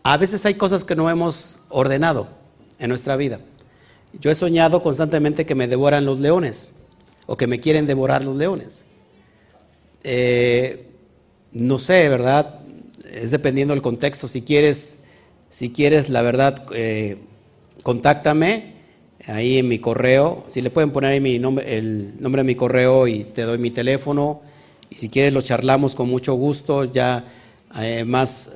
[0.03, 2.29] a veces hay cosas que no hemos ordenado
[2.79, 3.41] en nuestra vida.
[4.21, 6.69] Yo he soñado constantemente que me devoran los leones
[7.27, 8.87] o que me quieren devorar los leones.
[10.05, 10.87] Eh,
[11.53, 12.61] no sé, ¿verdad?
[13.11, 14.29] Es dependiendo del contexto.
[14.29, 14.99] Si quieres,
[15.51, 17.19] si quieres, la verdad, eh,
[17.83, 18.75] contáctame
[19.27, 20.45] ahí en mi correo.
[20.47, 23.59] Si le pueden poner ahí mi nombre, el nombre de mi correo y te doy
[23.59, 24.41] mi teléfono.
[24.89, 27.25] Y si quieres lo charlamos con mucho gusto, ya
[27.81, 28.51] eh, más,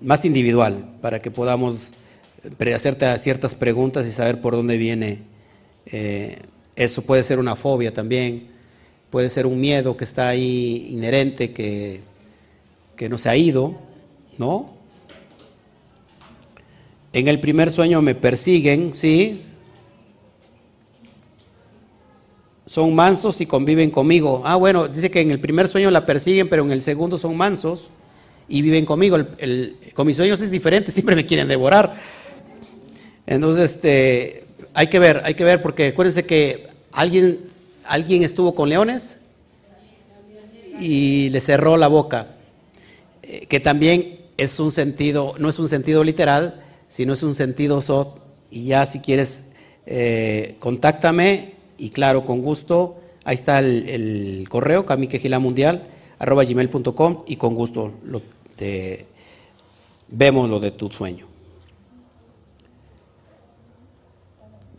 [0.00, 1.90] más individual, para que podamos
[2.74, 5.22] hacerte ciertas preguntas y saber por dónde viene.
[5.86, 6.38] Eh,
[6.74, 8.48] eso puede ser una fobia también,
[9.10, 12.00] puede ser un miedo que está ahí inherente, que,
[12.96, 13.76] que no se ha ido,
[14.38, 14.76] ¿no?
[17.12, 19.40] En el primer sueño me persiguen, ¿sí?
[22.66, 24.42] Son mansos y conviven conmigo.
[24.44, 27.36] Ah, bueno, dice que en el primer sueño la persiguen, pero en el segundo son
[27.36, 27.88] mansos
[28.48, 29.16] y viven conmigo.
[29.38, 31.96] El, con mis sueños es diferente, siempre me quieren devorar.
[33.26, 37.40] Entonces, este, hay que ver, hay que ver, porque acuérdense que alguien,
[37.84, 39.18] alguien estuvo con leones
[40.80, 42.28] y le cerró la boca,
[43.22, 47.80] eh, que también es un sentido, no es un sentido literal, sino es un sentido
[47.80, 48.20] sot.
[48.50, 49.42] Y ya si quieres,
[49.86, 55.84] eh, contáctame y claro, con gusto, ahí está el, correo, camiquegilamundial,
[56.18, 58.22] arroba gmail.com y con gusto lo,
[58.56, 59.06] te,
[60.08, 61.26] vemos lo de tu sueño.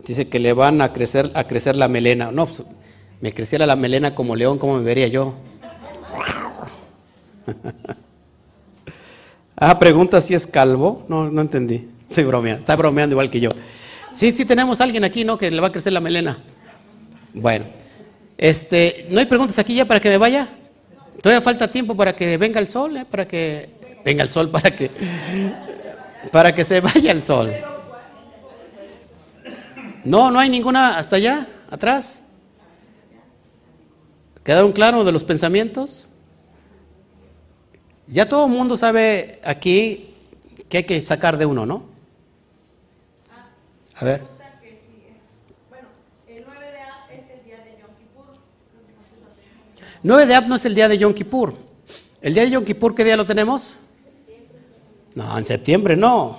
[0.08, 2.32] Dice que le van a crecer, a crecer la melena.
[2.32, 2.62] No, pues,
[3.20, 5.34] me creciera la melena como león, ¿cómo me vería yo?
[9.56, 11.04] ah, pregunta si es calvo.
[11.08, 11.90] No, no entendí.
[12.08, 12.60] Estoy bromeando.
[12.60, 13.50] Está bromeando igual que yo.
[14.10, 15.36] Sí, sí tenemos a alguien aquí, ¿no?
[15.36, 16.38] Que le va a crecer la melena.
[17.34, 17.66] Bueno.
[18.38, 20.48] Este, ¿no hay preguntas aquí ya para que me vaya?
[21.20, 23.04] Todavía falta tiempo para que venga el sol, ¿eh?
[23.04, 23.68] Para que
[24.06, 24.90] venga el sol, para que
[26.32, 27.52] para que se vaya el sol.
[30.04, 32.22] No, no hay ninguna hasta allá, atrás.
[34.44, 36.08] ¿Quedaron claros de los pensamientos?
[38.06, 40.14] Ya todo el mundo sabe aquí
[40.68, 41.82] que hay que sacar de uno, ¿no?
[43.96, 44.22] A ver.
[45.68, 45.88] Bueno,
[46.26, 48.24] el 9 de Ab es el día de Yom Kippur.
[50.02, 51.54] 9 de Ab no es el día de Yom Kippur.
[52.22, 53.76] ¿El día de Yom Kippur qué día lo tenemos?
[55.14, 56.38] No, en septiembre no.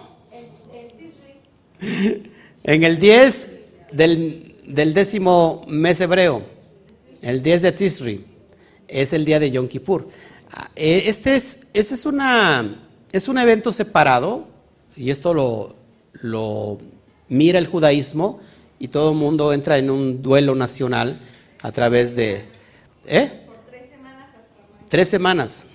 [2.70, 3.48] En el 10
[3.94, 4.54] del,
[4.94, 6.44] décimo mes hebreo,
[7.24, 8.26] el 10 de Tisri,
[8.88, 10.08] es el día de Yom Kippur.
[10.52, 12.80] Ah, eh, este es, este es, una,
[13.12, 14.46] es un evento separado,
[14.96, 15.78] y esto lo,
[16.22, 16.78] lo
[17.28, 18.40] mira el judaísmo,
[18.78, 21.20] y todo el mundo entra en un duelo nacional
[21.64, 22.44] a través de...
[23.08, 23.32] ¿Eh?
[23.68, 24.28] tres semanas.
[24.90, 25.66] tres semanas.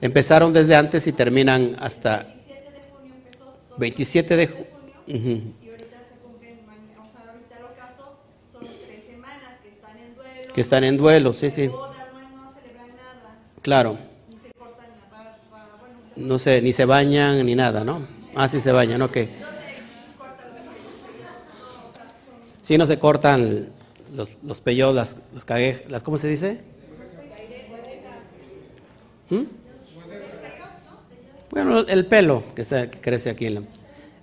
[0.00, 2.26] Empezaron desde antes y terminan hasta...
[2.26, 3.76] 27 de junio.
[3.76, 5.65] 27 de junio.
[10.56, 11.70] Que están en duelo, sí, sí.
[13.60, 13.98] Claro.
[16.16, 18.00] No sé, ni se bañan ni nada, ¿no?
[18.34, 19.18] Ah, sí se bañan, ok.
[22.62, 23.68] Sí, no se cortan
[24.14, 25.46] los, los pellos, las, las,
[25.90, 26.62] las, ¿cómo se dice?
[29.28, 29.42] ¿Mm?
[31.50, 33.46] Bueno, el pelo que, está, que crece aquí.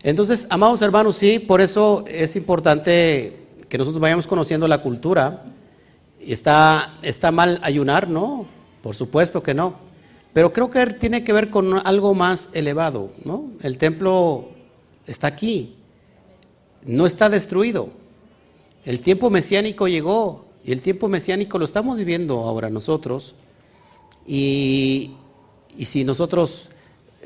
[0.01, 3.37] Entonces, amados hermanos, sí, por eso es importante
[3.69, 5.43] que nosotros vayamos conociendo la cultura
[6.25, 8.07] ¿Está, ¿Está mal ayunar?
[8.07, 8.45] No,
[8.81, 9.75] por supuesto que no.
[10.33, 13.51] Pero creo que tiene que ver con algo más elevado, ¿no?
[13.61, 14.49] El templo
[15.05, 15.75] está aquí,
[16.85, 17.89] no está destruido.
[18.83, 23.35] El tiempo mesiánico llegó y el tiempo mesiánico lo estamos viviendo ahora nosotros.
[24.25, 25.11] Y,
[25.77, 26.69] si nosotros,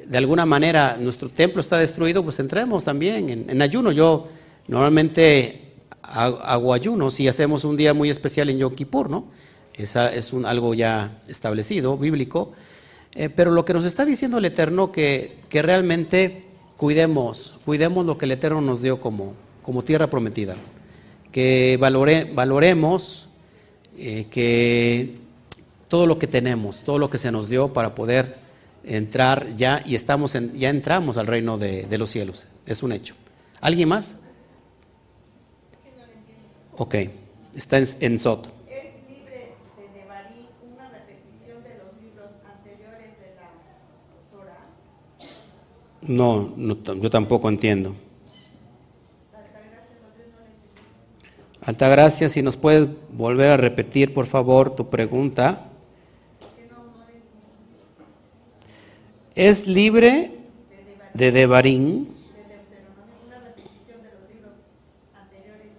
[0.05, 3.91] de alguna manera, nuestro templo está destruido, pues entremos también en ayuno.
[3.91, 4.27] Yo
[4.67, 5.66] normalmente
[6.08, 9.26] hago ayunos y hacemos un día muy especial en Yom Kippur, ¿no?
[9.74, 12.53] Esa es un, algo ya establecido, bíblico.
[13.14, 16.45] Eh, pero lo que nos está diciendo el Eterno, que, que realmente
[16.78, 19.34] cuidemos, cuidemos lo que el Eterno nos dio como,
[19.64, 20.55] como tierra prometida.
[21.32, 23.28] Que valore, valoremos
[23.97, 25.18] eh, que
[25.88, 28.38] todo lo que tenemos, todo lo que se nos dio para poder
[28.84, 32.47] entrar ya y estamos en, ya entramos al reino de, de los cielos.
[32.66, 33.16] Es un hecho.
[33.62, 34.16] ¿Alguien más?
[36.78, 36.95] Ok,
[37.55, 38.53] está en, en Sot.
[38.67, 43.49] ¿Es libre de Devarim una repetición de los libros anteriores de la
[44.32, 44.59] Torah?
[46.01, 47.95] No, no yo tampoco entiendo.
[51.67, 55.67] Altagracia, si nos puedes volver a repetir, por favor, tu pregunta.
[59.36, 60.32] ¿Es libre
[61.13, 62.05] de Devarim?
[62.05, 62.11] De
[62.55, 64.53] Deuteronomio, una repetición de los libros
[65.13, 65.73] anteriores.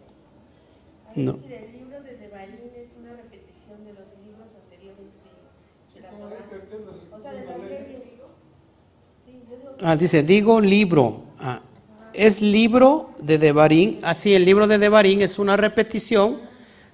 [1.25, 1.33] No.
[1.33, 6.11] Sí, el libro de Devarim es una repetición de los libros anteriores de, de la
[6.11, 7.17] Torah.
[7.17, 8.05] O sea, de las leyes.
[9.27, 11.23] Sí, yo digo que Ah, dice, digo libro.
[11.39, 11.61] Ah,
[12.15, 13.99] es libro de Devarim.
[14.03, 16.41] Así, el libro de Devarim es una repetición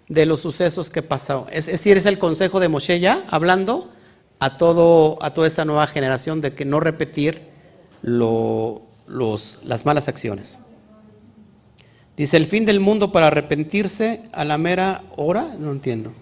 [0.08, 1.44] de los sucesos que pasaron.
[1.50, 3.90] Es, es decir, es el consejo de Moshe ya hablando
[4.38, 7.40] a, todo, a toda esta nueva generación de que no repetir
[8.02, 10.58] lo- los, las malas acciones.
[12.16, 15.56] Dice, el fin del mundo para arrepentirse a la mera hora.
[15.58, 16.12] No entiendo.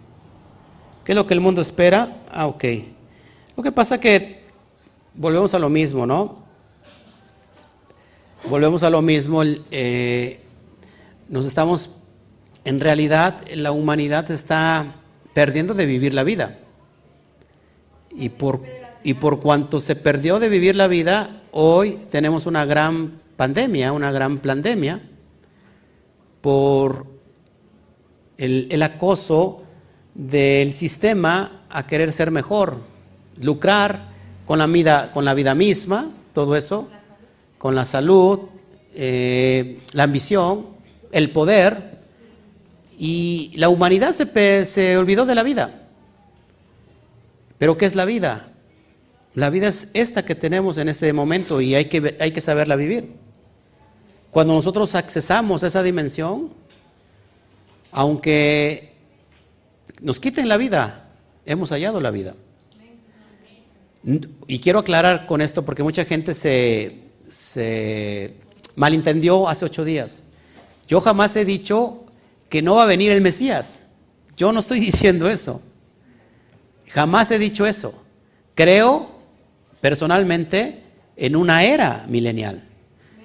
[1.04, 2.22] ¿Qué es lo que el mundo espera?
[2.30, 2.64] Ah, ok.
[3.56, 4.44] Lo que pasa que
[5.14, 6.38] volvemos a lo mismo, ¿no?
[8.48, 9.42] Volvemos a lo mismo.
[9.44, 10.40] eh,
[11.28, 11.90] nos estamos,
[12.64, 14.86] en realidad, la humanidad está
[15.34, 16.58] perdiendo de vivir la vida.
[18.14, 18.62] Y por,
[19.02, 24.12] y por cuanto se perdió de vivir la vida, hoy tenemos una gran pandemia, una
[24.12, 25.02] gran pandemia,
[26.42, 27.06] por
[28.36, 29.62] el, el acoso
[30.14, 32.78] del sistema a querer ser mejor,
[33.40, 34.12] lucrar
[34.44, 36.88] con la vida, con la vida misma, todo eso,
[37.58, 38.40] con la salud,
[38.94, 40.66] eh, la ambición,
[41.12, 41.92] el poder,
[42.98, 45.88] y la humanidad se, se olvidó de la vida.
[47.58, 48.48] Pero ¿qué es la vida?
[49.34, 52.76] La vida es esta que tenemos en este momento y hay que, hay que saberla
[52.76, 53.21] vivir.
[54.32, 56.48] Cuando nosotros accesamos a esa dimensión,
[57.92, 58.94] aunque
[60.00, 61.10] nos quiten la vida,
[61.44, 62.34] hemos hallado la vida.
[64.46, 66.96] Y quiero aclarar con esto porque mucha gente se,
[67.30, 68.32] se
[68.74, 70.22] malentendió hace ocho días.
[70.88, 72.06] Yo jamás he dicho
[72.48, 73.84] que no va a venir el Mesías.
[74.34, 75.60] Yo no estoy diciendo eso.
[76.88, 78.02] Jamás he dicho eso.
[78.54, 79.14] Creo
[79.82, 80.84] personalmente
[81.16, 82.71] en una era milenial.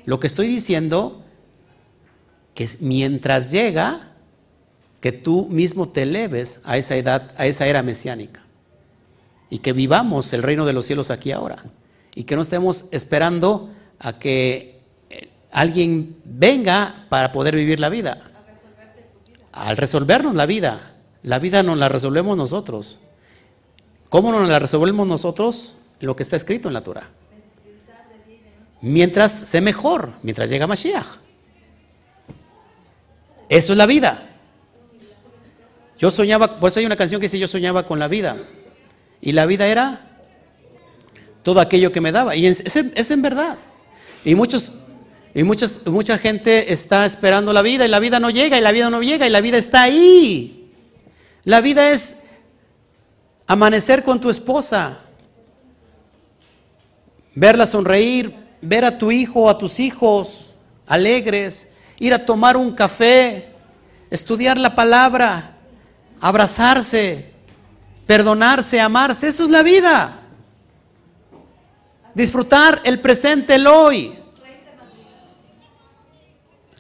[0.08, 1.22] Lo que estoy diciendo
[2.56, 4.14] que mientras llega,
[5.02, 8.42] que tú mismo te eleves a esa edad, a esa era mesiánica.
[9.50, 11.62] Y que vivamos el reino de los cielos aquí ahora.
[12.16, 14.80] Y que no estemos esperando a que
[15.10, 18.18] eh, alguien venga para poder vivir la vida.
[19.52, 20.96] Al resolvernos la vida.
[21.22, 23.00] La vida nos la resolvemos nosotros.
[24.08, 25.76] ¿Cómo nos la resolvemos nosotros?
[26.00, 27.10] Lo que está escrito en la Torah.
[28.82, 31.06] Mientras sé mejor, mientras llega Mashiach.
[33.50, 34.24] Eso es la vida.
[35.98, 38.38] Yo soñaba, por eso hay una canción que dice yo soñaba con la vida.
[39.22, 40.02] Y la vida era
[41.44, 42.36] todo aquello que me daba.
[42.36, 43.58] Y es, es en- verdad.
[44.24, 44.72] Y muchos
[45.34, 48.72] y muchas, mucha gente está esperando la vida y la vida no llega y la
[48.72, 50.72] vida no llega y la vida está ahí.
[51.44, 52.18] La vida es
[53.46, 55.00] amanecer con tu esposa,
[57.36, 60.48] verla sonreír, ver a tu hijo o a tus hijos
[60.86, 61.68] alegres,
[62.00, 63.50] ir a tomar un café,
[64.10, 65.56] estudiar la palabra,
[66.20, 67.34] abrazarse,
[68.06, 69.28] perdonarse, amarse.
[69.28, 70.20] Eso es la vida.
[72.14, 74.18] Disfrutar el presente, el hoy.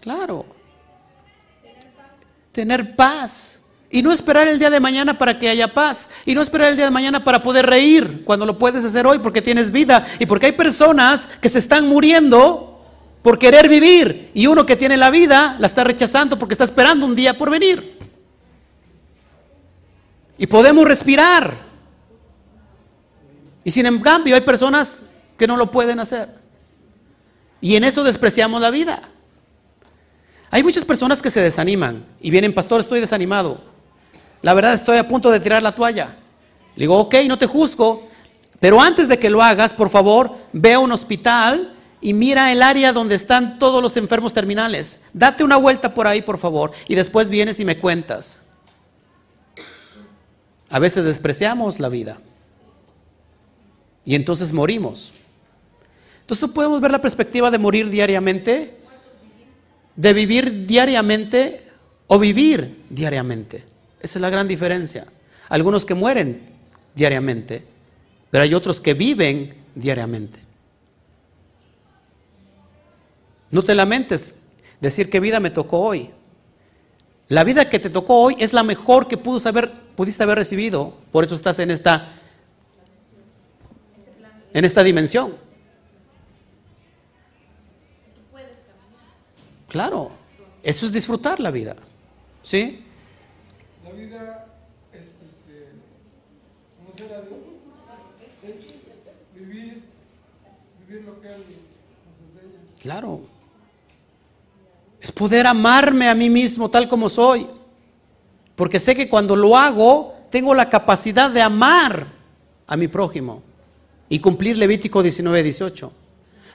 [0.01, 0.45] Claro.
[2.51, 3.56] Tener paz.
[3.97, 6.11] Y no esperar el día de mañana para que haya paz.
[6.23, 9.17] Y no esperar el día de mañana para poder reír cuando lo puedes hacer hoy
[9.17, 10.05] porque tienes vida.
[10.19, 12.79] Y porque hay personas que se están muriendo
[13.23, 14.29] por querer vivir.
[14.35, 17.49] Y uno que tiene la vida la está rechazando porque está esperando un día por
[17.49, 17.97] venir.
[20.37, 21.55] Y podemos respirar.
[23.63, 25.01] Y sin en cambio hay personas
[25.39, 26.29] que no lo pueden hacer.
[27.61, 29.01] Y en eso despreciamos la vida.
[30.51, 33.66] Hay muchas personas que se desaniman y vienen, pastor, estoy desanimado.
[34.41, 36.15] La verdad estoy a punto de tirar la toalla.
[36.75, 38.07] Le digo, ok, no te juzgo,
[38.59, 42.61] pero antes de que lo hagas, por favor, ve a un hospital y mira el
[42.61, 45.01] área donde están todos los enfermos terminales.
[45.13, 48.41] Date una vuelta por ahí, por favor, y después vienes y me cuentas.
[50.69, 52.17] A veces despreciamos la vida
[54.05, 55.13] y entonces morimos.
[56.21, 58.77] Entonces podemos ver la perspectiva de morir diariamente,
[59.95, 61.63] de vivir diariamente
[62.07, 63.63] o vivir diariamente.
[63.99, 65.07] Esa es la gran diferencia.
[65.49, 66.41] Algunos que mueren
[66.93, 67.63] diariamente,
[68.29, 70.39] pero hay otros que viven diariamente.
[73.49, 74.35] No te lamentes
[74.79, 76.11] decir qué vida me tocó hoy.
[77.29, 80.93] La vida que te tocó hoy es la mejor que pudiste haber, pudiste haber recibido.
[81.11, 82.13] Por eso estás en esta,
[84.53, 85.35] en esta dimensión.
[89.67, 90.11] Claro,
[90.63, 91.75] eso es disfrutar la vida.
[92.43, 92.85] ¿Sí?
[93.97, 94.45] Vida
[94.93, 95.71] es este,
[96.77, 97.39] conocer a Dios,
[98.43, 98.55] es
[99.33, 99.83] vivir,
[101.03, 101.37] lo que nos
[102.29, 102.59] enseña.
[102.79, 103.21] Claro.
[105.01, 107.47] Es poder amarme a mí mismo tal como soy.
[108.55, 112.05] Porque sé que cuando lo hago, tengo la capacidad de amar
[112.67, 113.41] a mi prójimo
[114.09, 115.91] y cumplir Levítico 19, 18.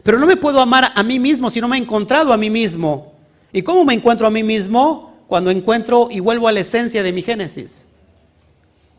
[0.05, 2.51] Pero no me puedo amar a mí mismo si no me he encontrado a mí
[2.51, 3.15] mismo.
[3.53, 5.12] ¿Y cómo me encuentro a mí mismo?
[5.33, 7.87] Cuando encuentro y vuelvo a la esencia de mi Génesis.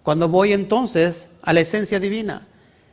[0.01, 2.47] Cuando voy entonces a la esencia divina.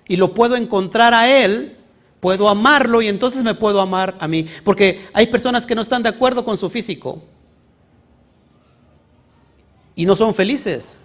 [0.07, 1.79] Y lo puedo encontrar a Él,
[2.21, 4.45] puedo amarlo y entonces me puedo amar a mí.
[4.63, 7.23] Porque hay personas que no están de acuerdo con su físico.
[9.95, 10.99] Y no son felices.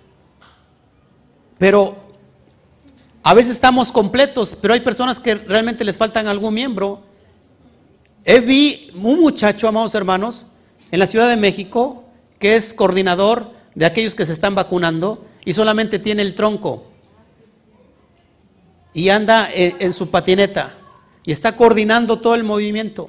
[1.58, 1.96] Pero
[3.24, 7.02] a veces estamos completos, pero hay personas que realmente les faltan algún miembro.
[8.26, 10.46] He vi un muchacho, amados hermanos,
[10.92, 12.02] en la Ciudad de México,
[12.46, 16.86] que es coordinador de aquellos que se están vacunando y solamente tiene el tronco.
[18.94, 20.78] Y anda en, su patineta
[21.24, 23.08] y está coordinando todo el movimiento.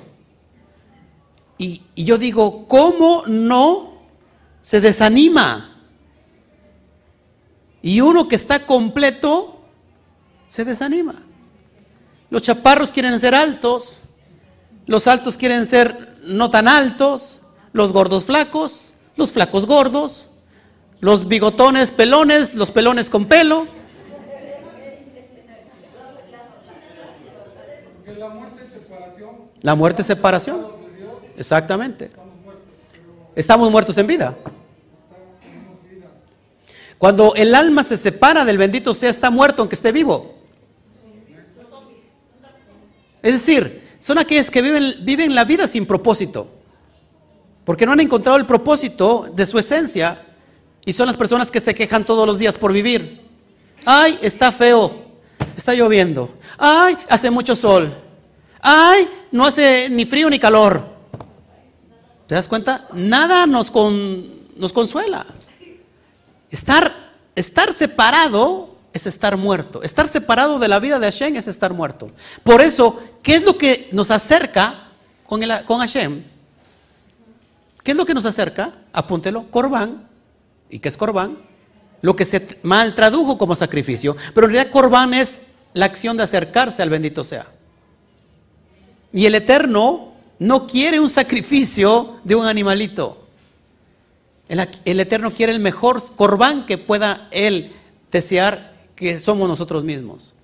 [1.58, 3.98] Y, y yo digo, ¿cómo no
[4.62, 5.82] se desanima?
[7.82, 9.60] Y uno que está completo
[10.48, 11.16] se desanima.
[12.30, 13.98] Los chaparros quieren ser altos,
[14.86, 17.42] los altos quieren ser no tan altos,
[17.74, 20.28] los gordos flacos, los flacos gordos,
[21.00, 23.66] los bigotones pelones, los pelones con pelo.
[29.62, 30.66] La muerte es separación
[31.36, 32.10] Exactamente.
[33.34, 34.34] estamos muertos, en vida.
[36.98, 40.34] Cuando el alma se separa del bendito sea, está muerto aunque esté vivo.
[43.22, 46.55] Es decir, son aquellos que viven, viven la vida sin propósito.
[47.66, 50.22] Porque no han encontrado el propósito de su esencia.
[50.86, 53.20] Y son las personas que se quejan todos los días por vivir.
[53.84, 55.04] Ay, está feo.
[55.56, 56.30] Está lloviendo.
[56.56, 57.92] Ay, hace mucho sol.
[58.60, 60.80] Ay, no hace ni frío ni calor.
[62.28, 62.86] ¿Te das cuenta?
[62.92, 65.26] Nada nos, con- nos consuela.
[66.50, 66.92] Estar,
[67.34, 69.82] estar separado es estar muerto.
[69.82, 72.12] Estar separado de la vida de Hashem es estar muerto.
[72.44, 74.88] Por eso, ¿qué es lo que nos acerca
[75.26, 76.22] con, el, con Hashem?
[77.86, 78.72] ¿Qué es lo que nos acerca?
[78.92, 80.08] Apúntelo, Corbán.
[80.68, 81.38] ¿Y qué es Corbán?
[82.02, 84.16] Lo que se mal tradujo como sacrificio.
[84.34, 87.46] Pero en realidad Corbán es la acción de acercarse al bendito sea.
[89.12, 93.24] Y el Eterno no quiere un sacrificio de un animalito.
[94.48, 97.72] El, Eterno quiere el mejor corbán que pueda Él
[98.10, 100.34] desear que somos nosotros mismos.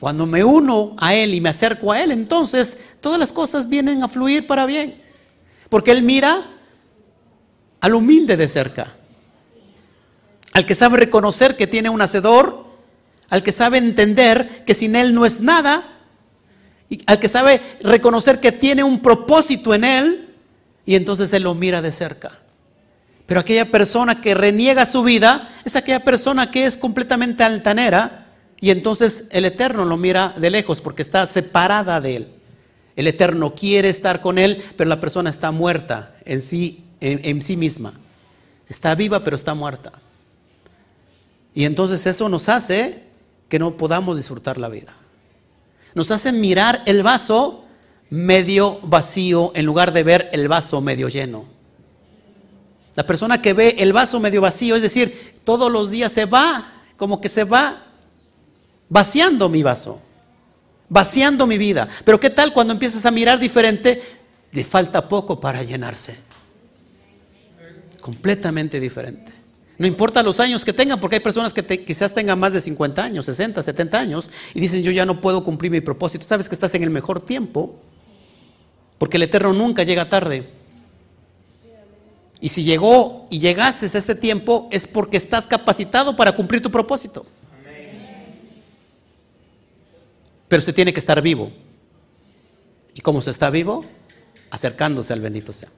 [0.00, 4.02] Cuando me uno a Él y me acerco a Él, entonces todas las cosas vienen
[4.02, 5.04] a fluir para bien.
[5.68, 6.46] Porque Él mira
[7.80, 8.94] al humilde de cerca,
[10.52, 12.66] al que sabe reconocer que tiene un hacedor,
[13.28, 15.82] al que sabe entender que sin Él no es nada,
[16.88, 20.34] y al que sabe reconocer que tiene un propósito en Él,
[20.84, 22.38] y entonces Él lo mira de cerca.
[23.26, 28.28] Pero aquella persona que reniega su vida es aquella persona que es completamente altanera
[28.60, 32.35] y entonces el Eterno lo mira de lejos porque está separada de Él.
[32.96, 37.56] El Eterno quiere estar con Él, pero la persona está muerta en sí, en, sí
[37.56, 37.92] misma.
[38.68, 39.92] Está viva, pero está muerta.
[41.54, 43.04] Y entonces eso nos hace
[43.50, 44.94] que no podamos disfrutar la vida.
[45.94, 47.64] Nos hace mirar el vaso
[48.08, 51.44] medio vacío en lugar de ver el vaso medio lleno.
[52.94, 56.72] La persona que ve el vaso medio vacío, es decir, todos los días se va,
[56.96, 57.84] como que se va
[58.88, 60.00] vaciando mi vaso,
[60.88, 61.88] vaciando mi vida.
[62.04, 64.02] Pero ¿qué tal cuando empiezas a mirar diferente?
[64.52, 66.16] Le falta poco para llenarse.
[68.00, 69.32] Completamente diferente.
[69.78, 72.60] No importa los años que tengan, porque hay personas que te- quizás tengan más de
[72.60, 76.24] 50 años, 60, 70 años, y dicen, yo ya no puedo cumplir mi propósito.
[76.24, 77.74] Sabes que estás en el mejor tiempo,
[78.96, 80.48] porque el Eterno nunca llega tarde.
[82.40, 86.70] Y si llegó y llegaste a este tiempo es porque estás capacitado para cumplir tu
[86.70, 87.26] propósito.
[90.48, 91.52] Pero se tiene que estar vivo.
[92.94, 93.84] ¿Y cómo se está vivo?
[94.50, 95.68] Acercándose al bendito sea.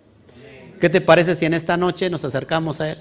[0.80, 2.98] ¿Qué te parece si en esta noche nos acercamos a Él?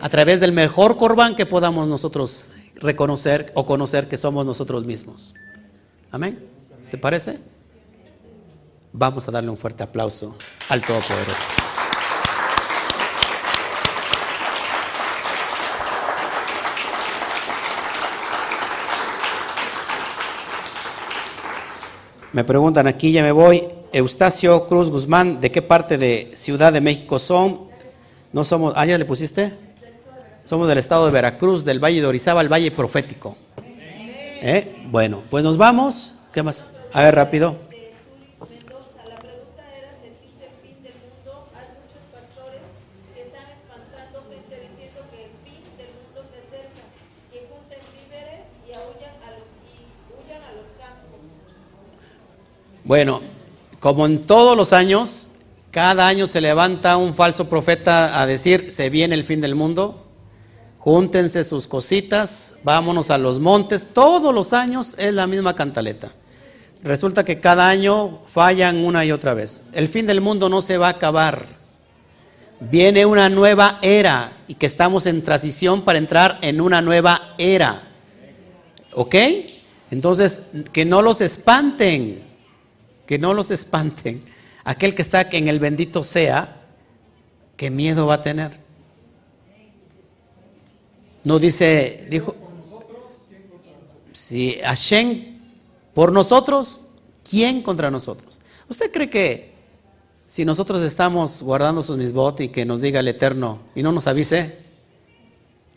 [0.00, 5.34] A través del mejor corbán que podamos nosotros reconocer o conocer que somos nosotros mismos.
[6.10, 6.38] Amén.
[6.90, 7.38] ¿Te parece?
[8.92, 10.36] Vamos a darle un fuerte aplauso
[10.68, 11.63] al Todopoderoso.
[22.34, 23.62] Me preguntan aquí, ya me voy.
[23.92, 27.68] Eustacio Cruz Guzmán, ¿de qué parte de Ciudad de México son?
[28.32, 29.56] No somos, ¿ah, ya le pusiste?
[30.44, 33.36] Somos del estado de Veracruz, del Valle de Orizaba, el Valle Profético.
[33.62, 34.82] ¿Eh?
[34.90, 36.12] Bueno, pues nos vamos.
[36.32, 36.64] ¿Qué más?
[36.92, 37.54] A ver, rápido.
[37.70, 39.06] de Zuri Mendoza.
[39.08, 41.46] La pregunta era si existe el fin del mundo.
[41.54, 42.66] Hay muchos pastores
[43.14, 46.82] que están espantando gente diciendo que el fin del mundo se acerca,
[47.30, 49.86] que junten víveres y huyan a los, y
[50.18, 51.22] huyan a los campos.
[52.84, 53.22] Bueno,
[53.80, 55.30] como en todos los años,
[55.70, 60.04] cada año se levanta un falso profeta a decir, se viene el fin del mundo,
[60.78, 66.12] júntense sus cositas, vámonos a los montes, todos los años es la misma cantaleta.
[66.82, 69.62] Resulta que cada año fallan una y otra vez.
[69.72, 71.46] El fin del mundo no se va a acabar.
[72.60, 77.84] Viene una nueva era y que estamos en transición para entrar en una nueva era.
[78.92, 79.14] ¿Ok?
[79.90, 80.42] Entonces,
[80.74, 82.33] que no los espanten,
[83.06, 84.24] que no los espanten.
[84.64, 86.62] Aquel que está en el bendito sea,
[87.56, 88.58] ¿qué miedo va a tener?
[91.24, 92.34] No dice, dijo,
[94.12, 95.34] si Hashem
[95.94, 96.80] por nosotros,
[97.28, 98.38] ¿quién contra nosotros?
[98.68, 99.54] ¿Usted cree que
[100.26, 104.08] si nosotros estamos guardando sus misbot y que nos diga el Eterno y no nos
[104.08, 104.58] avise,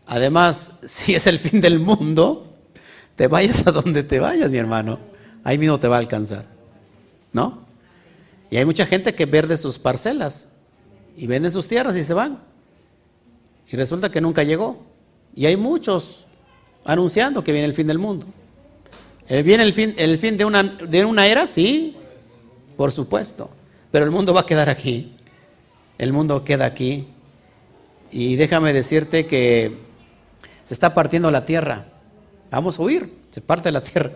[0.08, 2.56] además, si es el fin del mundo,
[3.16, 5.00] te vayas a donde te vayas, mi hermano,
[5.44, 6.46] ahí mismo te va a alcanzar,
[7.34, 7.66] ¿no?
[8.50, 10.48] Y hay mucha gente que verde sus parcelas
[11.18, 12.40] y venden sus tierras y se van.
[13.70, 14.86] Y resulta que nunca llegó.
[15.36, 16.26] Y hay muchos
[16.86, 18.26] anunciando que viene el fin del mundo.
[19.28, 21.48] Eh, ¿Viene el fin, el fin de, una, de una era?
[21.48, 21.98] Sí,
[22.78, 23.50] por supuesto.
[23.92, 25.14] Pero el mundo va a quedar aquí.
[25.98, 27.08] El mundo queda aquí.
[28.12, 29.78] Y déjame decirte que
[30.64, 31.86] se está partiendo la tierra.
[32.52, 34.14] Vamos a huir, se parte la tierra.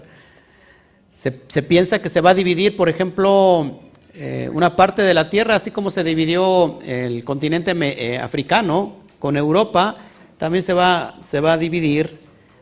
[1.22, 3.80] Se, piensa que se va a dividir, por ejemplo,
[4.16, 9.38] eh, una parte de la tierra, así como se dividió el continente eh, africano con
[9.38, 9.98] Europa,
[10.40, 12.18] también se va, se va a dividir,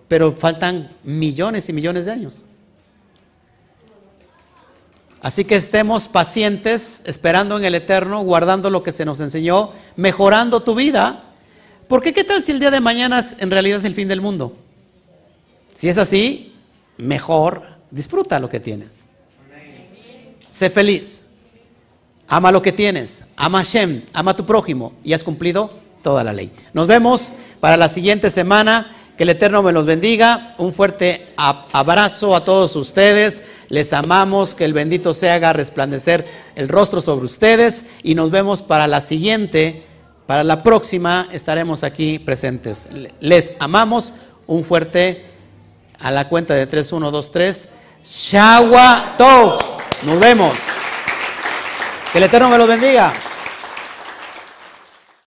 [0.10, 2.44] pero faltan millones y millones de años.
[5.22, 10.60] Así que estemos pacientes, esperando en el Eterno, guardando lo que se nos enseñó, mejorando
[10.60, 11.24] tu vida.
[11.88, 14.58] Porque qué tal si el día de mañana es en realidad el fin del mundo?
[15.74, 16.56] Si es así,
[16.98, 19.06] mejor disfruta lo que tienes.
[20.50, 21.26] Sé feliz.
[22.28, 23.24] Ama lo que tienes.
[23.36, 24.02] Ama a Hashem.
[24.14, 24.94] Ama a tu prójimo.
[25.04, 25.72] Y has cumplido
[26.04, 26.52] toda la ley.
[26.74, 28.96] Nos vemos para la siguiente semana.
[29.18, 30.56] Que el Eterno me los bendiga.
[30.58, 33.44] Un fuerte abrazo a todos ustedes.
[33.70, 34.56] Les amamos.
[34.56, 36.26] Que el bendito se haga resplandecer
[36.56, 37.86] el rostro sobre ustedes.
[38.04, 39.86] Y nos vemos para la siguiente.
[40.26, 42.88] Para la próxima estaremos aquí presentes.
[42.92, 44.14] Le- Les amamos.
[44.48, 45.26] Un fuerte
[46.00, 47.70] a la cuenta de 3, 1, 2, 3.
[48.04, 49.16] Shawa.
[50.04, 50.58] Nos vemos.
[52.12, 53.14] Que el Eterno me los bendiga.